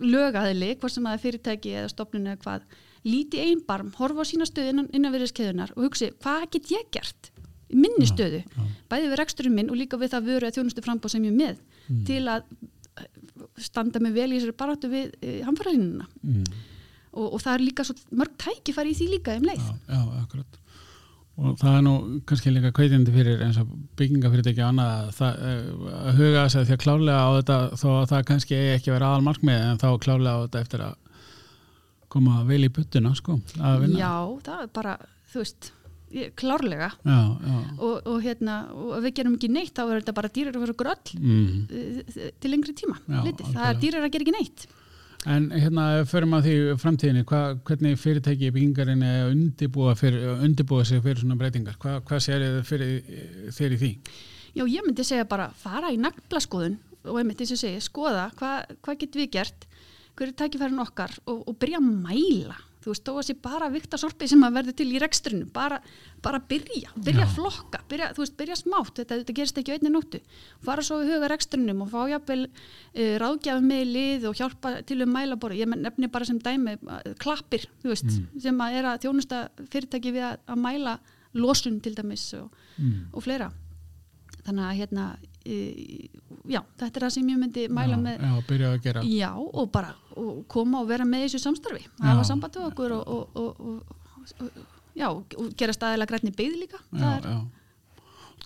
lögaðili, 0.05 0.75
hvort 0.81 0.93
sem 0.95 1.07
er 1.09 1.21
fyrirtæki 1.23 1.73
eða 1.81 1.91
stofnun 1.93 2.29
eða 2.29 2.41
hvað, 2.45 2.65
líti 3.09 3.41
einn 3.41 3.63
barm, 3.67 3.91
horfa 3.97 4.25
á 4.25 4.29
sína 4.29 4.47
stöðu 4.49 4.73
innan, 4.75 4.89
innan 4.97 5.15
veriðskeðunar 5.15 5.73
og 5.77 5.87
hugsi, 5.87 6.11
hvað 6.21 6.49
get 6.57 6.73
ég 6.75 6.89
gert 6.93 7.31
minni 7.69 8.07
stöðu, 8.09 8.43
já. 8.45 8.67
bæði 8.89 9.11
við 9.13 9.19
reksturinn 9.21 9.55
minn 9.57 9.71
og 9.73 9.77
líka 9.81 9.99
við 10.01 10.13
það 10.15 10.29
vöru 10.31 10.49
að 10.49 10.55
þjónustu 10.59 10.85
frambóð 10.85 11.15
sem 11.17 11.25
ég 11.29 11.35
er 11.35 11.41
með 11.43 11.65
Mm. 11.89 12.03
til 12.05 12.19
að 12.29 12.43
eh, 13.01 13.05
standa 13.65 13.97
mig 14.05 14.13
vel 14.13 14.27
í 14.29 14.35
þessari 14.37 14.53
baráttu 14.61 14.91
við 14.93 15.15
uh, 15.25 15.39
hamfæralínuna 15.47 16.05
Mm. 16.21 16.43
og, 17.17 17.31
og 17.33 17.41
það 17.41 17.55
er 17.55 17.63
líka 17.65 17.87
svo 17.89 17.95
mörg 18.13 18.35
tækifæri 18.45 18.93
í 18.93 18.97
því 18.99 19.07
líka 19.15 19.37
um 19.41 19.47
leið 19.49 19.63
Já, 19.63 19.71
já, 19.89 20.03
akkurat. 20.21 20.59
Og 21.39 21.55
það 21.61 21.77
er 21.79 21.83
nú 21.87 21.93
kannski 22.27 22.51
líka 22.51 22.73
kveitindi 22.75 23.13
fyrir 23.15 23.43
eins 23.47 23.59
og 23.63 23.69
byggingafyrirtæki 24.01 24.63
og 24.65 24.73
annað 24.73 24.89
að 24.97 25.11
það, 25.19 25.37
eh, 25.47 25.69
að 26.03 26.17
huga 26.19 26.41
þess 26.49 26.57
að 26.59 26.65
því 26.67 26.75
að 26.77 26.83
klálega 26.85 27.19
á 27.23 27.29
þetta 27.39 27.59
þó 27.79 27.89
að 27.95 28.07
það 28.13 28.25
kannski 28.33 28.59
ekki 28.75 28.91
vera 28.97 29.11
aðal 29.13 29.27
markmið 29.29 29.61
en 29.69 29.79
þá 29.79 29.89
klálega 30.03 30.35
á 30.35 30.43
þetta 30.49 30.63
eftir 30.67 30.83
að 30.89 30.95
koma 32.09 32.41
vel 32.49 32.63
í 32.67 32.71
puttuna 32.75 33.13
sko 33.15 33.37
að 33.61 33.83
vinna. 33.85 33.99
Já, 34.01 34.15
það 34.49 34.63
er 34.65 34.71
bara, 34.81 34.95
þú 35.33 35.43
veist 35.45 35.73
klárlega 36.41 36.87
Já, 37.05 37.19
já. 37.45 37.57
og, 37.85 37.97
og 38.09 38.23
hérna, 38.25 38.55
og 38.73 38.95
við 39.05 39.15
gerum 39.19 39.35
ekki 39.37 39.51
neitt 39.53 39.75
þá 39.77 39.83
er 39.93 39.99
þetta 40.01 40.15
bara 40.17 40.31
dýrar 40.33 40.57
að 40.57 40.63
vera 40.65 40.75
okkur 40.75 40.89
öll 40.95 41.11
Mm. 41.19 41.67
eh, 41.69 42.31
til 42.41 42.51
lengri 42.51 42.73
tíma 42.75 42.97
Já, 43.05 43.19
litið. 43.27 43.51
það 43.53 43.67
er 43.69 43.81
dýrar 43.83 44.07
að 44.09 44.13
gera 44.17 44.25
ekki 44.25 44.37
neitt 44.39 44.67
En 45.27 45.49
hérna, 45.51 46.05
förum 46.07 46.37
að 46.39 46.45
því 46.47 46.57
framtíðinni, 46.79 47.25
hva, 47.27 47.41
hvernig 47.67 47.99
fyrirtæki 47.99 48.53
byggingarinn 48.55 49.03
er 49.03 49.25
að 49.25 49.33
undibúa, 49.33 49.97
fyrir, 49.99 50.29
undibúa 50.47 50.85
sig 50.87 51.03
fyrir 51.03 51.19
svona 51.25 51.39
breytingar? 51.41 51.75
Hva, 51.83 51.97
hvað 52.07 52.23
sér 52.23 52.45
þér 52.63 53.75
í 53.75 53.81
því? 53.81 53.91
Já, 54.55 54.63
ég 54.63 54.87
myndi 54.87 55.07
segja 55.07 55.27
bara 55.29 55.51
fara 55.59 55.91
í 55.91 55.99
naglaskoðun 56.01 56.79
og 57.09 57.19
einmitt 57.19 57.43
eins 57.43 57.57
og 57.57 57.61
segja, 57.61 57.83
skoða 57.83 58.29
hvað 58.39 58.79
hva 58.87 58.97
getum 59.01 59.25
við 59.25 59.35
gert, 59.35 59.67
hver 60.15 60.31
er 60.31 60.39
tækifærin 60.39 60.83
okkar 60.83 61.19
og, 61.27 61.43
og 61.51 61.59
byrja 61.59 61.83
að 61.83 61.91
mæla 62.07 62.59
þú 62.89 62.95
veist, 62.95 63.05
þó 63.05 63.13
að 63.21 63.27
sé 63.29 63.35
bara 63.45 63.69
vikta 63.73 63.99
sorpi 64.01 64.29
sem 64.31 64.45
að 64.47 64.55
verður 64.57 64.77
til 64.81 64.87
í 64.89 65.01
rekstrinu, 65.03 65.47
bara, 65.53 65.79
bara 66.25 66.41
byrja 66.49 66.95
byrja 66.97 67.27
að 67.27 67.35
flokka, 67.37 67.83
byrja, 67.91 68.09
þú 68.17 68.23
veist, 68.25 68.37
byrja 68.41 68.57
smátt 68.57 69.03
þetta, 69.03 69.19
þetta 69.21 69.37
gerist 69.37 69.61
ekki 69.61 69.75
á 69.75 69.77
einni 69.77 69.93
nóttu. 69.93 70.21
Fara 70.65 70.85
svo 70.87 71.03
við 71.03 71.13
huga 71.15 71.29
rekstrinum 71.35 71.85
og 71.85 71.93
fá 71.93 72.01
jafnvel 72.15 72.41
uh, 72.49 73.15
ráðgjafi 73.23 73.67
með 73.69 73.85
í 73.85 73.89
lið 73.93 74.27
og 74.33 74.41
hjálpa 74.41 74.75
til 74.89 74.99
um 75.05 75.13
mælaborð, 75.13 75.61
ég 75.61 75.69
nefni 75.77 76.09
bara 76.09 76.29
sem 76.29 76.41
dæmi 76.41 76.79
uh, 76.81 76.99
klappir, 77.21 77.69
þú 77.85 77.93
veist, 77.93 78.19
sem 78.41 78.65
að 78.65 78.81
er 78.81 78.91
að 78.95 79.05
þjónusta 79.07 79.45
fyrirtæki 79.69 80.15
við 80.17 80.27
að, 80.33 80.41
að 80.49 80.63
mæla 80.65 80.97
losun 81.39 81.81
til 81.85 81.95
dæmis 81.99 82.31
og, 82.41 82.49
Mm. 82.79 83.09
og 83.11 83.25
fleira. 83.25 83.49
Þannig 84.47 84.65
að 84.65 84.77
hérna 84.79 85.05
já, 85.49 86.61
þetta 86.81 86.97
er 87.01 87.05
það 87.07 87.13
sem 87.17 87.29
ég 87.33 87.39
myndi 87.41 87.67
mæla 87.73 87.97
já, 87.97 88.01
með 88.05 88.25
Já, 88.27 88.33
byrja 88.49 88.73
að 88.75 88.81
gera. 88.87 89.03
já, 89.09 89.31
og 89.37 89.71
bara 89.75 89.95
og 90.19 90.43
koma 90.51 90.81
og 90.83 90.89
vera 90.91 91.05
með 91.09 91.27
þessu 91.27 91.41
samstarfi 91.45 91.85
hafa 92.03 92.25
samband 92.27 92.57
við 92.59 92.67
okkur 92.71 92.95
og, 92.99 93.31
og, 93.37 93.61
og, 93.61 94.51
já, 94.99 95.09
og 95.13 95.55
gera 95.59 95.73
staðilega 95.77 96.11
grænni 96.13 96.33
byggð 96.37 96.61
líka 96.65 96.81
Já, 96.93 97.09
er 97.19 97.31
já. 97.33 97.39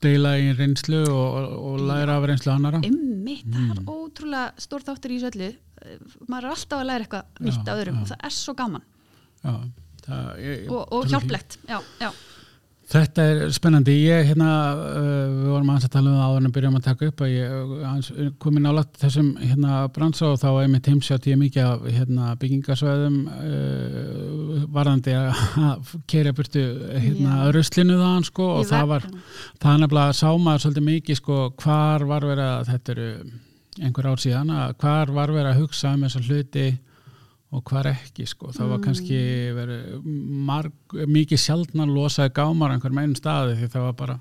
Deila 0.02 0.32
í 0.42 0.48
reynslu 0.58 1.02
og, 1.14 1.52
og 1.62 1.82
læra 1.86 2.16
af 2.18 2.24
reynslu 2.26 2.50
annara. 2.52 2.80
ymmit, 2.82 3.44
það 3.46 3.60
Mm. 3.62 3.70
er 3.70 3.84
ótrúlega 3.86 4.52
stór 4.58 4.82
þáttur 4.82 5.12
í 5.14 5.18
þessu 5.20 5.30
öllu 5.30 5.50
maður 6.30 6.44
er 6.48 6.54
alltaf 6.56 6.80
að 6.82 6.86
læra 6.88 7.04
eitthvað 7.06 7.40
nýtt 7.46 7.68
af 7.70 7.78
öðrum 7.82 8.00
og 8.02 8.08
það 8.10 8.20
er 8.26 8.34
svo 8.34 8.54
gaman 8.58 8.82
Já, 9.42 9.52
það, 10.06 10.26
ég, 10.42 10.70
og, 10.70 11.06
hjálplegt 11.10 11.56
já, 11.68 11.78
já, 12.02 12.10
Þetta 12.92 13.24
er 13.24 13.52
spennandi. 13.54 13.94
Ég, 14.04 14.26
hérna, 14.28 14.48
uh, 14.74 15.04
við 15.30 15.50
vorum 15.52 15.70
aðeins 15.72 15.86
að 15.86 15.92
tala 15.94 16.10
um 16.10 16.16
það 16.18 16.24
áður 16.26 16.40
en 16.40 16.48
að 16.48 16.54
byrjum 16.56 16.78
að 16.78 16.86
taka 16.88 17.08
upp 17.08 17.22
að 17.22 17.30
ég 17.32 17.52
aðeins 17.88 18.32
komin 18.42 18.66
nálægt 18.66 18.98
þessum 19.00 19.28
hérna 19.40 19.76
bransa 19.94 20.26
og 20.28 20.40
þá 20.42 20.48
er 20.50 20.72
mitt 20.72 20.90
heimsjátt 20.90 21.28
ég 21.30 21.38
mikið 21.40 21.68
af 21.68 21.86
hérna, 21.86 22.32
byggingasvæðum 22.42 23.16
uh, 23.32 24.66
varðandi 24.76 25.16
að 25.16 25.94
keira 26.10 26.34
burtu 26.36 26.66
hérna, 26.90 27.38
Já. 27.38 27.54
ruslinu 27.56 27.96
þaðan 28.00 28.28
sko 28.28 28.50
og 28.58 28.66
Í 28.66 28.70
það 28.72 28.92
var, 28.92 29.08
það 29.62 29.72
er 29.72 29.82
nefnilega 29.86 30.18
sá 30.18 30.28
maður 30.36 30.66
svolítið 30.66 30.88
mikið 30.90 31.20
sko 31.22 31.40
hvar 31.62 32.06
var 32.10 32.28
verið 32.32 32.48
að 32.50 32.72
þetta 32.74 32.96
eru 32.96 33.10
einhver 33.80 34.10
ár 34.10 34.20
síðan 34.20 34.52
að 34.52 34.74
hvar 34.82 35.12
var 35.16 35.32
verið 35.32 35.54
að 35.54 35.62
hugsa 35.62 35.94
um 35.96 36.04
þessa 36.04 36.26
hluti 36.26 36.66
og 37.52 37.62
hvar 37.68 37.84
ekki 37.92 38.24
sko, 38.26 38.48
það 38.56 38.68
var 38.72 38.78
Mm. 38.78 38.84
kannski 38.86 39.18
verið 39.56 40.04
marg, 40.50 40.72
mikið 41.06 41.38
sjaldnar 41.38 41.86
losaði 41.92 42.32
gámar 42.38 42.72
einhverjum 42.72 42.98
einum 43.02 43.16
staði 43.18 43.56
því 43.60 43.68
það 43.74 43.82
var 43.88 43.92
bara 43.92 44.20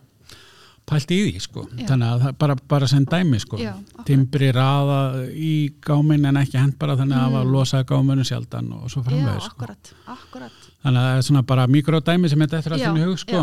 pælt 0.91 1.11
í 1.15 1.17
því 1.31 1.39
sko, 1.39 1.61
Já. 1.77 1.85
þannig 1.87 2.07
að 2.11 2.21
það 2.25 2.37
bara, 2.41 2.55
bara 2.67 2.87
sem 2.87 3.05
dæmi 3.05 3.39
sko, 3.39 3.57
Já, 3.61 3.73
timbri 4.03 4.49
raða 4.51 4.97
í 5.31 5.71
gámin 5.79 6.25
en 6.27 6.35
ekki 6.41 6.57
hent 6.59 6.77
bara 6.81 6.95
þannig 6.99 7.15
að 7.15 7.21
það 7.27 7.31
var 7.37 7.45
Mm. 7.45 7.51
losaði 7.55 7.85
gámunu 7.85 8.25
sjaldan 8.27 8.73
og 8.73 8.89
svo 8.91 9.01
já, 9.03 9.07
framvegis 9.09 9.43
sko. 9.45 9.55
akkurat, 9.55 9.93
akkurat 10.07 10.51
þannig 10.81 11.01
að 11.01 11.07
það 11.07 11.19
er 11.19 11.25
svona 11.27 11.41
bara 11.51 11.65
mikrodæmi 11.69 12.29
sem 12.31 12.41
þetta 12.41 12.59
eftir 12.59 12.75
alltaf 12.75 12.97
í 12.97 13.05
hug 13.05 13.19
sko, 13.21 13.41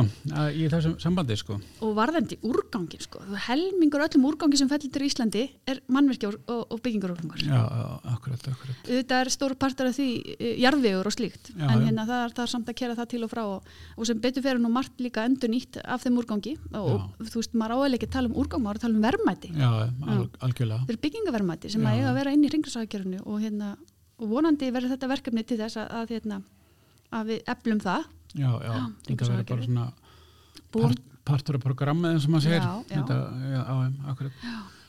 í 0.51 0.69
þessum 0.73 0.97
sambandi 1.03 1.37
sko. 1.39 1.59
Og 1.87 1.93
varðandi 1.97 2.39
úrgangin 2.49 3.05
sko. 3.05 3.23
Helmingur 3.47 4.05
öllum 4.07 4.27
úrgangi 4.31 4.59
sem 4.61 4.71
fellir 4.71 4.93
til 4.95 5.07
Íslandi 5.07 5.45
er 5.69 5.81
mannverkja 5.87 6.33
og, 6.33 6.39
og, 6.51 6.65
og 6.75 6.83
byggingarúrgangar 6.85 7.45
já, 7.45 7.59
já, 7.59 7.85
akkurat, 8.15 8.49
akkurat. 8.53 8.81
Þetta 8.89 9.21
er 9.23 9.33
stór 9.35 9.55
partur 9.61 9.91
af 9.91 9.97
því 9.99 10.09
uh, 10.35 10.51
jarðvegur 10.65 11.11
og 11.11 11.15
slíkt. 11.15 11.53
Já, 11.55 11.67
en 11.69 11.87
hérna 11.87 12.07
það 12.09 12.25
er, 12.25 12.35
það 12.39 12.45
er 12.45 12.53
samt 12.55 12.73
að 12.73 12.79
kera 12.83 12.99
það 12.99 13.11
til 13.15 13.23
og 13.27 13.33
frá 13.33 13.45
og, 13.47 13.73
og 13.97 14.11
sem 14.11 14.23
betur 14.23 14.45
fyrir 14.45 14.63
nú 14.63 14.73
margt 14.75 15.03
líka 15.03 15.25
endur 15.29 15.53
nýtt 15.53 15.81
af 15.85 16.05
þeim 16.05 16.19
úrgangi. 16.23 16.57
Og, 16.75 16.91
og 17.07 17.31
þú 17.31 17.43
veist, 17.43 17.57
maður 17.59 17.87
álega 17.87 18.01
ekki 18.01 18.11
að 18.11 18.17
tala 18.19 18.33
um 18.33 18.39
úrgang 18.43 18.65
maður 18.65 18.83
tala 18.85 18.99
um 18.99 19.07
verðmæti. 19.07 19.53
Já, 19.55 19.71
al, 19.87 20.21
algjörlega. 20.49 20.85
Þetta 20.89 20.97
er 20.97 21.03
byggingaverðmæti 21.07 21.73
sem 21.75 21.87
að 21.87 21.99
eiga 21.99 22.13
að 22.13 22.19
vera 22.19 22.35
inn 22.35 22.45
í 22.45 22.53
ringriðsækjörinu 22.53 23.25
og, 23.25 23.41
hérna, 23.43 23.73
og 24.19 24.33
vonandi 24.33 24.71
verður 24.75 24.95
þetta 24.97 25.13
verkefni 25.15 25.45
til 25.47 25.61
þess 25.61 25.81
að, 25.81 25.91
að, 26.01 26.15
hérna, 26.17 26.41
að 27.15 27.33
við 27.33 27.53
eflum 27.55 27.83
það. 27.85 28.09
Já, 28.37 28.49
já, 28.49 28.73
Já, 28.73 28.83
þetta 29.09 29.29
verður 29.29 29.47
bara 29.51 29.69
svona 29.69 29.87
part, 30.75 31.07
partur 31.29 31.59
af 31.59 31.65
programmið 31.65 32.17
eins 32.17 32.27
og 32.29 32.35
maður 32.35 32.49
segir. 32.49 32.67
Já, 32.67 32.75
já. 32.83 32.99
Þetta, 32.99 33.21
já, 33.55 33.63
já, 33.63 34.11
akkurat. 34.13 34.43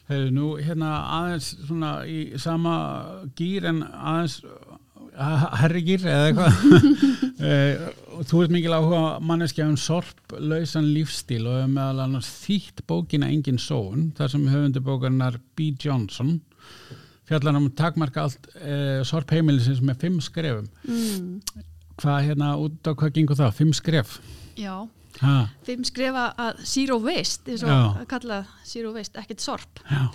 Hefur 0.10 0.34
nú 0.34 0.50
hérna 0.58 0.92
aðeins 1.20 1.50
svona 1.68 1.94
í 2.10 2.20
sama 2.42 2.76
gýr 3.38 3.70
en 3.70 3.84
aðeins 3.86 4.40
uh, 4.44 5.46
herri 5.62 5.84
gýr 5.88 6.08
eða 6.10 6.32
eitthvað. 6.32 6.64
Eh, 7.40 7.86
þú 8.28 8.42
ert 8.44 8.52
mikil 8.52 8.74
áhuga 8.76 8.98
manneskja 9.24 9.64
um 9.70 9.78
sorplausan 9.80 10.90
lífstíl 10.92 11.46
og 11.48 11.54
hefur 11.56 11.70
meðal 11.72 12.02
annars 12.04 12.28
þýtt 12.42 12.82
bókina 12.84 13.30
Engin 13.32 13.62
Sóun, 13.64 14.10
þar 14.18 14.34
sem 14.34 14.44
höfundu 14.52 14.82
bókarinnar 14.84 15.38
B. 15.56 15.70
Johnson 15.80 16.34
fjallar 17.30 17.56
um 17.62 17.70
takmarka 17.78 18.26
allt 18.26 18.50
uh, 18.58 19.00
sorpheimilisins 19.08 19.80
með 19.86 20.04
fimm 20.04 20.20
skrefum. 20.24 20.68
Mm, 20.84 21.64
hvað 22.04 22.30
hérna 22.30 22.54
út 22.62 22.90
á 22.90 22.92
hvað 22.94 23.14
gengur 23.18 23.40
það? 23.40 23.54
Fimm 23.60 23.76
skref? 23.78 24.18
já, 24.60 24.88
Ha, 25.20 25.50
fimm 25.68 25.84
skrifa 25.88 26.30
að 26.40 26.60
zero 26.70 27.00
waste 27.04 27.52
eins 27.52 27.64
og 27.66 27.72
að 27.74 28.04
kalla 28.12 28.44
zero 28.68 28.94
waste, 28.96 29.20
ekkert 29.20 29.44
sorp. 29.44 29.82
Já, 29.90 30.06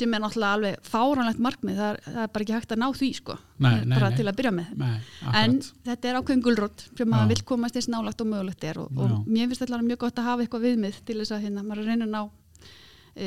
sem 0.00 0.14
er 0.14 0.22
náttúrulega 0.22 0.56
alveg 0.56 0.86
fáranlegt 0.86 1.40
markmið 1.42 1.78
það 1.80 1.88
er, 1.92 2.00
það 2.06 2.20
er 2.22 2.32
bara 2.34 2.44
ekki 2.46 2.54
hægt 2.54 2.74
að 2.74 2.80
ná 2.80 2.86
því 2.94 3.08
sko. 3.18 3.36
Nei, 3.58 3.72
nei, 3.84 3.94
bara 3.96 4.10
nei. 4.10 4.18
til 4.18 4.26
að 4.30 4.36
byrja 4.40 4.52
með. 4.56 4.68
Nei, 4.80 4.92
en 5.42 5.56
þetta 5.86 6.10
er 6.10 6.18
ákveðin 6.20 6.44
gulrótt 6.46 6.84
sem 6.88 7.10
maður 7.10 7.32
vill 7.34 7.46
komast 7.50 7.78
eins 7.78 7.90
nálagt 7.90 8.22
og 8.22 8.30
mögulegt 8.30 8.66
er 8.70 8.82
og, 8.82 8.90
og 8.94 9.16
mér 9.26 9.50
finnst 9.50 9.64
þetta 9.64 9.82
mjög 9.86 10.02
gott 10.06 10.22
að 10.22 10.30
hafa 10.30 10.46
eitthvað 10.46 10.66
viðmið 10.68 11.00
til 11.08 11.18
þess 11.20 11.34
að 11.36 11.44
hérna, 11.46 11.66
maður 11.66 11.82
er 11.82 11.90
að 11.90 12.06
að 12.06 12.14
ná 12.14 12.22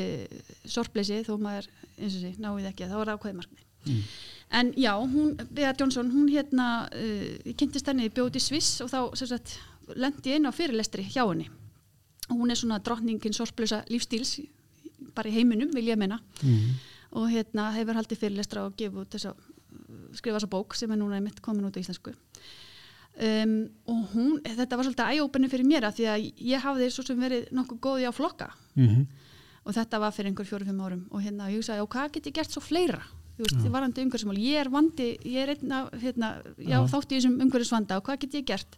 uh, 0.00 0.42
sorpleysi 0.76 1.20
þó 1.28 1.36
maður 1.36 1.70
eins 1.94 2.16
og 2.16 2.20
sé, 2.24 2.34
náið 2.40 2.70
ekki, 2.72 2.88
þá 2.88 2.96
er 2.96 3.04
það 3.04 3.14
ákveðin 3.18 3.40
markmið 3.42 3.68
Mm. 3.86 4.02
en 4.50 4.72
já, 4.76 4.92
hún, 4.96 5.36
Bea 5.50 5.74
Johnson 5.78 6.10
hún 6.12 6.28
hérna, 6.30 6.88
uh, 6.94 7.54
kynntist 7.58 7.88
henni 7.90 8.08
bjóti 8.08 8.38
í 8.38 8.44
Sviss 8.44 8.80
og 8.84 8.90
þá 8.90 9.28
lendi 9.96 10.30
ég 10.30 10.40
inn 10.40 10.48
á 10.48 10.52
fyrirlestri 10.54 11.04
hjá 11.04 11.24
henni. 11.26 11.48
Og 12.30 12.38
hún 12.40 12.50
er 12.50 12.56
svona 12.56 12.80
drottningin 12.80 13.36
sorplösa 13.36 13.82
lífstíls 13.90 14.38
bara 15.14 15.28
í 15.28 15.34
heiminum 15.34 15.72
vil 15.74 15.88
ég 15.88 15.98
meina. 15.98 16.20
Mm. 16.42 16.74
og 17.14 17.28
hérna 17.30 17.68
hefur 17.70 17.94
haldið 17.94 18.18
fyrirlestra 18.18 18.64
og 18.66 18.72
gefið 18.74 19.04
út 19.04 19.12
þess 19.14 19.28
að 19.30 19.42
skrifa 20.18 20.38
þessa 20.38 20.50
bók 20.50 20.74
sem 20.74 20.90
er 20.90 20.98
núna 20.98 21.20
mitt 21.22 21.38
komin 21.42 21.66
út 21.68 21.76
á 21.78 21.82
íslensku. 21.82 22.14
Um, 23.14 23.68
og 23.86 24.00
hún, 24.10 24.40
þetta 24.42 24.76
var 24.76 24.88
svolítið 24.88 25.12
æjópenni 25.14 25.50
fyrir 25.52 25.68
mér 25.68 25.86
að 25.86 26.00
því 26.00 26.08
að 26.10 26.24
ég 26.42 26.64
hafði 26.64 26.88
svo 26.90 27.04
sem 27.06 27.20
verið 27.20 27.52
nokkuð 27.54 27.78
góði 27.86 28.08
á 28.10 28.12
flokka. 28.14 28.48
Mm 28.74 29.06
og 29.64 29.72
þetta 29.72 30.00
var 30.02 30.14
fyrir 30.14 30.30
einhver 30.30 30.48
fjóru-fimm 30.48 30.80
árum. 30.84 31.04
Og 31.12 31.22
hérna 31.24 31.50
ég 31.52 31.60
hugsaði, 31.60 31.84
og 31.84 31.90
hvað 31.92 32.16
get 32.16 32.28
ég 32.28 32.38
gert 32.38 32.54
svo 32.54 32.62
fleira 32.64 33.02
þú 33.34 33.46
veist, 33.46 33.66
varandi 33.72 34.04
umhverfismál, 34.04 34.38
ég 34.38 34.60
er 34.62 34.70
vandi 34.70 35.08
ég 35.26 35.40
er 35.42 35.54
einn 35.54 35.74
af, 35.74 35.90
hérna, 36.02 36.30
já, 36.58 36.78
þátt 36.90 37.10
í 37.10 37.18
þessum 37.18 37.40
umhverfisvanda 37.42 37.98
og 37.98 38.06
hvað 38.06 38.20
get 38.24 38.36
ég 38.38 38.46
gert? 38.50 38.76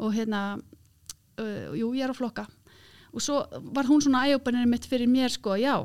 Og 0.00 0.12
hérna 0.16 0.42
uh, 1.40 1.70
jú, 1.76 1.92
ég 1.96 2.04
er 2.04 2.12
á 2.12 2.16
flokka. 2.16 2.46
Og 3.10 3.24
svo 3.24 3.40
var 3.74 3.88
hún 3.88 4.02
svona 4.04 4.26
æjópanir 4.28 4.68
mitt 4.70 4.86
fyrir 4.88 5.08
mér 5.10 5.32
sko, 5.32 5.56
já, 5.58 5.80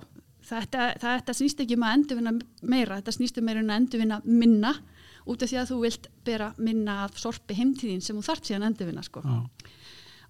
þetta, 0.46 0.92
þetta 1.02 1.38
snýst 1.38 1.64
ekki 1.64 1.78
um 1.80 1.86
að 1.88 1.96
endurvinna 2.00 2.36
meira, 2.62 3.00
þetta 3.00 3.16
snýst 3.16 3.40
um 3.40 3.48
meira 3.48 3.64
en 3.64 3.72
að 3.72 3.82
endurvinna 3.84 4.20
minna 4.28 4.75
út 5.25 5.42
af 5.42 5.50
því 5.50 5.62
að 5.62 5.72
þú 5.72 5.78
vilt 5.82 6.10
bera 6.28 6.52
minna 6.62 7.00
af 7.08 7.16
sorpi 7.18 7.56
heimtíðin 7.58 8.04
sem 8.04 8.20
þú 8.20 8.28
þarft 8.28 8.52
síðan 8.52 8.68
að 8.68 8.74
endurvinna 8.74 9.06
sko. 9.08 9.24
Já, 9.24 9.72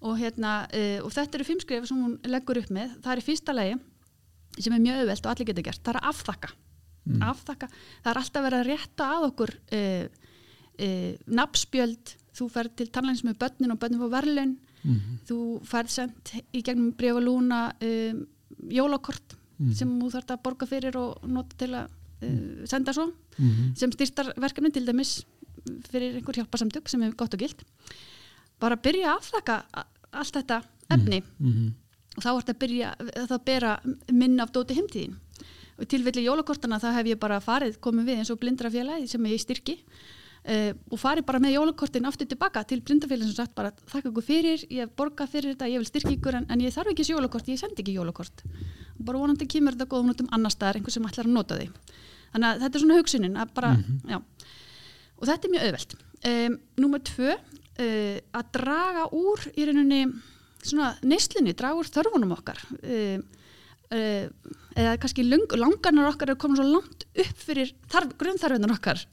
og, 0.06 0.14
hérna, 0.20 0.54
uh, 0.70 1.00
og 1.02 1.10
þetta 1.12 1.40
eru 1.40 1.48
fimm 1.50 1.60
skrif 1.64 1.90
sem 1.90 1.98
hún 1.98 2.16
leggur 2.30 2.62
upp 2.62 2.70
með. 2.72 2.94
Það 3.02 3.12
er 3.16 3.26
fyrsta 3.26 3.56
lagi 3.56 3.76
sem 4.56 4.72
er 4.72 4.80
mjög 4.80 5.02
auðvelt 5.02 5.26
og 5.26 5.34
allir 5.34 5.50
getur 5.50 5.66
gert, 5.66 5.82
það 5.84 5.92
er 5.92 6.00
að 6.00 6.14
afþakka 6.14 6.54
Mm. 7.06 7.22
afþakka, 7.22 7.68
það 8.02 8.10
er 8.12 8.18
alltaf 8.20 8.42
verið 8.46 8.60
að 8.60 8.68
rétta 8.72 9.04
að 9.14 9.26
okkur 9.30 9.50
uh, 9.78 10.06
uh, 10.82 11.12
nafnspjöld, 11.38 12.14
þú 12.36 12.48
ferð 12.52 12.72
til 12.80 12.86
tannlæns 12.92 13.22
með 13.24 13.36
börnin 13.44 13.72
og 13.74 13.78
börnin 13.80 14.00
fór 14.02 14.10
verðlaun 14.16 14.56
mm. 14.82 14.98
þú 15.28 15.36
ferð 15.70 15.92
sendt 15.94 16.32
í 16.52 16.62
gegnum 16.66 16.90
brefalúna 16.98 17.68
um, 17.80 18.24
jólakort 18.70 19.36
Mm. 19.56 19.70
sem 19.72 19.88
þú 20.02 20.08
þarft 20.12 20.32
að 20.34 20.40
borga 20.44 20.66
fyrir 20.68 20.96
og 21.00 21.22
nota 21.32 21.56
til 21.56 21.70
að 21.72 21.86
uh, 22.26 22.66
senda 22.68 22.92
svo 22.92 23.06
Mm. 23.38 23.70
sem 23.76 23.90
styrtar 23.92 24.34
verkefni 24.36 24.68
til 24.72 24.84
dæmis 24.84 25.14
fyrir 25.88 26.18
einhver 26.18 26.36
hjálpasamtök 26.36 26.88
sem 26.92 27.02
er 27.06 27.14
gott 27.16 27.32
og 27.32 27.40
gilt 27.40 27.62
bara 28.60 28.76
byrja 28.76 29.14
að 29.14 29.16
afþakka 29.22 29.56
a- 29.72 29.86
allt 30.12 30.36
þetta 30.36 30.58
efni 30.92 31.22
Mm. 31.40 31.72
og 32.18 32.22
þá 32.22 32.28
ert 32.36 32.52
að 32.52 32.58
byrja 32.66 32.90
að 33.30 33.44
bera 33.46 33.72
minn 34.12 34.40
af 34.40 34.52
dóti 34.52 34.76
heimtíðin 34.76 35.16
og 35.76 35.88
tilfelli 35.90 36.26
jólakortana 36.26 36.78
þá 36.82 36.90
hef 36.98 37.10
ég 37.12 37.20
bara 37.20 37.40
farið 37.44 37.80
komið 37.84 38.10
við 38.10 38.22
eins 38.22 38.32
og 38.32 38.40
blindrafélagi 38.40 39.10
sem 39.10 39.28
ég 39.28 39.42
styrki 39.42 39.76
uh, 39.82 40.72
og 40.90 41.00
farið 41.00 41.26
bara 41.28 41.42
með 41.42 41.56
jólakortin 41.58 42.08
aftur 42.08 42.30
tilbaka 42.30 42.64
til 42.64 42.80
blindrafélagi 42.80 43.30
sem 43.30 43.38
sagt 43.42 43.54
bara 43.58 43.74
þakka 43.84 44.12
ykkur 44.12 44.26
fyrir, 44.26 44.66
ég 44.70 44.86
hef 44.86 44.96
borgað 44.96 45.32
fyrir 45.36 45.54
þetta 45.54 45.70
ég 45.72 45.82
vil 45.82 45.90
styrki 45.90 46.16
ykkur 46.16 46.40
en, 46.40 46.48
en 46.48 46.64
ég 46.64 46.74
þarf 46.74 46.94
ekki 46.94 47.08
jólakort 47.12 47.52
ég 47.52 47.60
sendi 47.60 47.84
ekki 47.84 47.96
jólakort. 47.98 48.44
Bara 48.96 49.20
vonandi 49.20 49.48
kemur 49.50 49.76
þetta 49.76 49.90
góðum 49.92 50.12
notum 50.12 50.30
annar 50.32 50.54
staðar 50.54 50.80
einhver 50.80 50.94
sem 50.94 51.08
ætlar 51.08 51.28
að 51.28 51.36
nota 51.36 51.60
því 51.60 51.70
þannig 52.36 52.48
að 52.48 52.64
þetta 52.64 52.78
er 52.78 52.84
svona 52.84 52.98
hugsunin 53.00 53.38
bara, 53.56 53.72
já. 54.10 54.18
Og 55.16 55.28
þetta 55.30 55.48
er 55.48 55.52
mjög 55.54 55.66
auðvelt. 55.66 55.96
Um, 56.26 56.56
Númer 56.82 57.02
tvö 57.06 57.32
uh, 57.32 58.16
að 58.36 58.50
draga 58.56 59.06
úr 59.16 59.46
í 59.54 59.66
rauninni 59.68 60.02
svona 60.66 60.92
neyslinni, 61.06 61.54
draga 61.56 61.80
úr 61.80 61.88
þörfunum 61.88 62.34
okkar. 62.36 62.60
Um, 62.82 63.24
eða 63.90 64.96
kannski 65.02 65.24
lung, 65.26 65.46
langarnar 65.56 66.10
okkar 66.10 66.32
er 66.34 66.38
komin 66.40 66.58
svo 66.58 66.66
langt 66.66 67.06
upp 67.14 67.38
fyrir 67.46 67.70
þarf, 67.92 68.16
grunnþarfunar 68.20 68.74
okkar. 68.76 69.04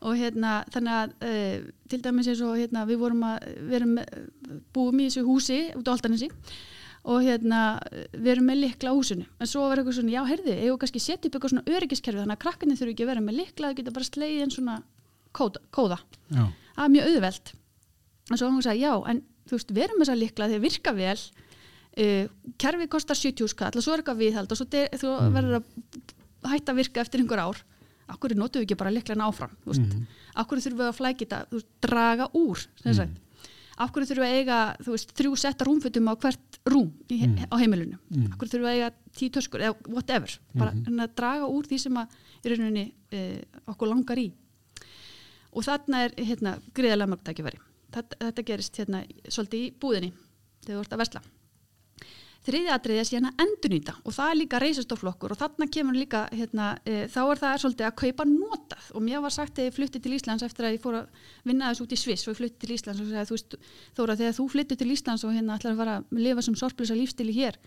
Og 0.00 0.16
hérna 0.16 0.62
þannig 0.72 0.96
að 0.96 1.10
uh, 1.28 1.70
til 1.92 2.00
dæmis 2.00 2.28
eins 2.32 2.40
og 2.46 2.54
hérna 2.56 2.86
við 2.88 3.02
vorum 3.02 3.24
að 3.28 3.48
við 3.68 3.74
erum 3.82 3.96
með- 3.98 4.62
búum 4.72 5.00
í 5.02 5.08
þessu 5.10 5.24
húsi 5.28 5.58
út 5.76 5.90
á 5.90 5.92
Altanesi 5.92 6.30
og 7.04 7.20
hérna 7.24 7.58
við 8.12 8.30
erum 8.34 8.48
með 8.48 8.58
likla 8.62 8.92
á 8.92 8.96
húsinu. 8.96 9.26
En 9.40 9.48
svo 9.48 9.66
var 9.68 9.80
eitthvað 9.80 9.98
svona, 9.98 10.14
já 10.16 10.22
heyrði, 10.28 10.56
eigum 10.64 10.80
kannski 10.80 11.00
setja 11.04 11.28
upp 11.28 11.36
eitthvað 11.36 11.52
svona 11.54 11.76
öryggiskerfi 11.76 12.20
þannig 12.22 12.36
að 12.38 12.42
krakkarnir 12.46 12.80
þurfi 12.80 12.94
ekki 12.96 13.04
að 13.06 13.12
vera 13.12 13.24
með 13.28 13.38
likla 13.42 13.70
þau 13.70 13.76
geta 13.82 13.94
bara 13.98 14.08
slegið 14.08 14.42
inn 14.46 14.54
svona 14.56 14.78
kóða, 15.36 15.62
kóða. 15.76 16.00
Það 16.76 16.84
er 16.86 16.92
mjög 16.96 17.08
auðvelt. 17.12 17.52
Og 18.30 18.38
svo 18.40 18.50
hún 18.52 18.64
sagði, 18.64 18.82
já, 18.84 18.92
en 19.12 19.22
þú 19.48 19.56
veist, 19.58 19.72
við 19.76 19.84
erum 19.86 20.00
með 20.00 20.06
þess 20.08 20.14
að 20.16 20.22
likla 20.24 20.48
þeir 20.52 20.64
virka 20.64 20.92
vel 20.96 21.16
uh, 21.98 22.28
kerfið 22.58 22.88
kostar 22.88 23.16
70 23.16 23.48
skall 23.48 23.72
og 23.76 23.82
svo 23.82 23.92
er 23.94 24.02
eitthvað 24.02 24.20
viðhald 24.22 24.52
og 24.52 24.56
svo 24.60 24.68
de, 24.70 24.88
þú 24.94 25.08
Mhm. 25.20 25.32
verður 25.34 25.56
að 25.60 26.50
hætta 26.50 26.72
að 26.72 26.76
virka 26.76 27.00
eftir 27.00 27.20
einhver 27.20 27.38
ár 27.38 27.62
akkur 28.10 28.34
notum 28.34 28.60
við 28.62 28.66
ekki 28.66 28.76
bara 28.78 28.90
liklana 28.90 29.26
áfram 29.30 29.50
þú 29.64 29.66
veist, 29.72 29.80
Mhm. 29.94 30.06
akkur 30.36 30.58
þurfum 30.58 30.78
við 30.78 30.88
að 30.88 30.96
veist, 31.50 31.66
draga 31.80 32.28
úr 32.34 32.56
sagt 32.82 33.18
akkur 33.80 34.02
þurfum 34.02 34.24
við 34.24 34.30
að 34.30 34.38
eiga 34.40 34.76
veist, 34.84 35.12
þrjú 35.14 35.36
setta 35.38 35.64
rúmfötum 35.64 36.08
á 36.10 36.14
hvert 36.16 36.58
rúm 36.66 36.90
í, 37.08 37.20
Mhm. 37.26 37.46
á 37.50 37.56
heimilinu 37.58 37.98
Mhm. 38.10 38.32
akkur 38.32 38.48
þurfum 38.48 38.66
við 38.66 38.72
að 38.72 38.76
eiga 38.76 38.90
tíu 39.16 39.30
töskur 39.30 39.60
eða 39.60 39.76
whatever 39.88 40.38
bara 40.54 40.70
Mhm. 40.72 40.84
mm 40.88 41.00
að 41.00 41.14
draga 41.14 41.44
úr 41.48 41.64
því 41.66 41.78
sem 41.80 41.94
að 41.94 42.08
rauninni 42.44 42.92
uh, 43.12 43.42
okkur 43.72 43.88
langar 43.88 44.16
í 44.18 44.32
og 45.52 45.64
þarna 45.64 46.04
er 46.04 46.10
hérna 46.16 46.58
greiðalega 46.74 47.08
mörg 47.10 47.22
tækifæri 47.24 47.58
þetta, 47.92 48.16
þetta 48.20 48.44
gerist 48.44 48.76
hérna 48.76 49.04
svolítið 49.28 49.60
í 49.66 49.72
búðinni 49.80 50.12
þegar 50.64 50.76
þú 50.76 50.80
ert 50.80 50.92
að 50.92 50.98
versla 50.98 51.20
þriði 52.46 52.70
atriði 52.72 53.02
er 53.02 53.08
síðan 53.08 53.28
að 53.30 53.42
endurnýta 53.44 53.94
og 54.00 54.14
það 54.16 54.30
er 54.30 54.38
líka 54.38 54.60
reysastoflokkur 54.62 55.34
og 55.34 55.40
þarna 55.40 55.66
kemur 55.74 55.98
líka 55.98 56.22
hérna, 56.32 56.70
e, 56.88 57.04
þá 57.12 57.20
er 57.26 57.42
það 57.42 57.58
svolítið 57.64 57.88
að 57.88 57.98
kaupa 58.00 58.26
notað. 58.30 58.86
Og 58.96 59.04
mér 59.04 59.20
var 59.24 59.34
sagt 59.34 59.58
þegar 59.58 59.68
ég 59.68 59.76
flutti 59.76 60.00
til 60.00 60.14
Íslands 60.16 60.46
eftir 60.46 60.68
að 60.68 60.76
ég 60.76 60.82
fór 60.84 60.98
að 61.02 61.28
vinna 61.44 61.68
þessu 61.68 61.84
út 61.84 61.92
í 61.92 62.00
Sviss 62.00 62.26
og 62.26 62.34
ég 62.34 62.40
flutti 62.40 62.64
til 62.64 62.74
Íslands 62.78 63.02
og 63.02 63.10
sagði 63.12 63.28
þú 63.28 63.36
veist 63.36 63.58
Þóra 63.98 64.18
þegar 64.22 64.36
þú 64.38 64.48
flyttu 64.54 64.80
til 64.80 64.90
Íslands 64.94 65.24
og 65.26 65.36
hérna 65.36 65.58
ætlar 65.60 65.76
að 65.76 65.82
fara 65.82 65.96
að 66.00 66.24
lifa 66.24 66.44
sem 66.46 66.56
sorplösa 66.56 66.96
lífstili 66.96 67.36
hér 67.36 67.60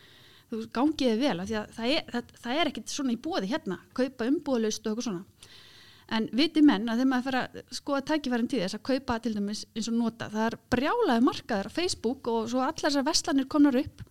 þú 0.53 0.63
gangiði 0.73 1.19
vel 1.21 1.35
af 1.41 1.49
því 1.49 1.59
að 1.59 1.75
það 1.77 1.93
er, 1.97 2.07
það, 2.13 2.31
það 2.43 2.61
er 2.61 2.71
ekkit 2.71 2.93
svona 2.93 3.13
í 3.13 3.19
bóði 3.21 3.51
hérna 3.51 3.79
kaupa 3.97 4.29
umbúðalaust 4.29 4.85
og 4.85 4.91
eitthvað 4.91 5.07
svona. 5.07 5.51
En 6.13 6.25
viti 6.35 6.61
menn 6.61 6.89
að 6.91 6.99
þegar 6.99 7.09
maður 7.09 7.25
fer 7.25 7.37
að 7.39 7.75
skoða 7.77 8.05
tækifærin 8.09 8.49
til 8.51 8.59
þess 8.61 8.77
að 8.77 8.83
kaupa 8.89 9.15
til 9.23 9.33
dæmis 9.37 9.63
eins 9.73 9.89
og 9.89 9.95
nota, 9.97 10.27
það 10.29 10.47
er 10.49 10.57
brjálaði 10.75 11.25
markaður 11.25 11.69
Facebook 11.73 12.29
og 12.29 12.49
svo 12.51 12.61
allar 12.61 12.83
þessar 12.83 13.07
veslanir 13.07 13.47
komnar 13.49 13.79
upp 13.79 14.03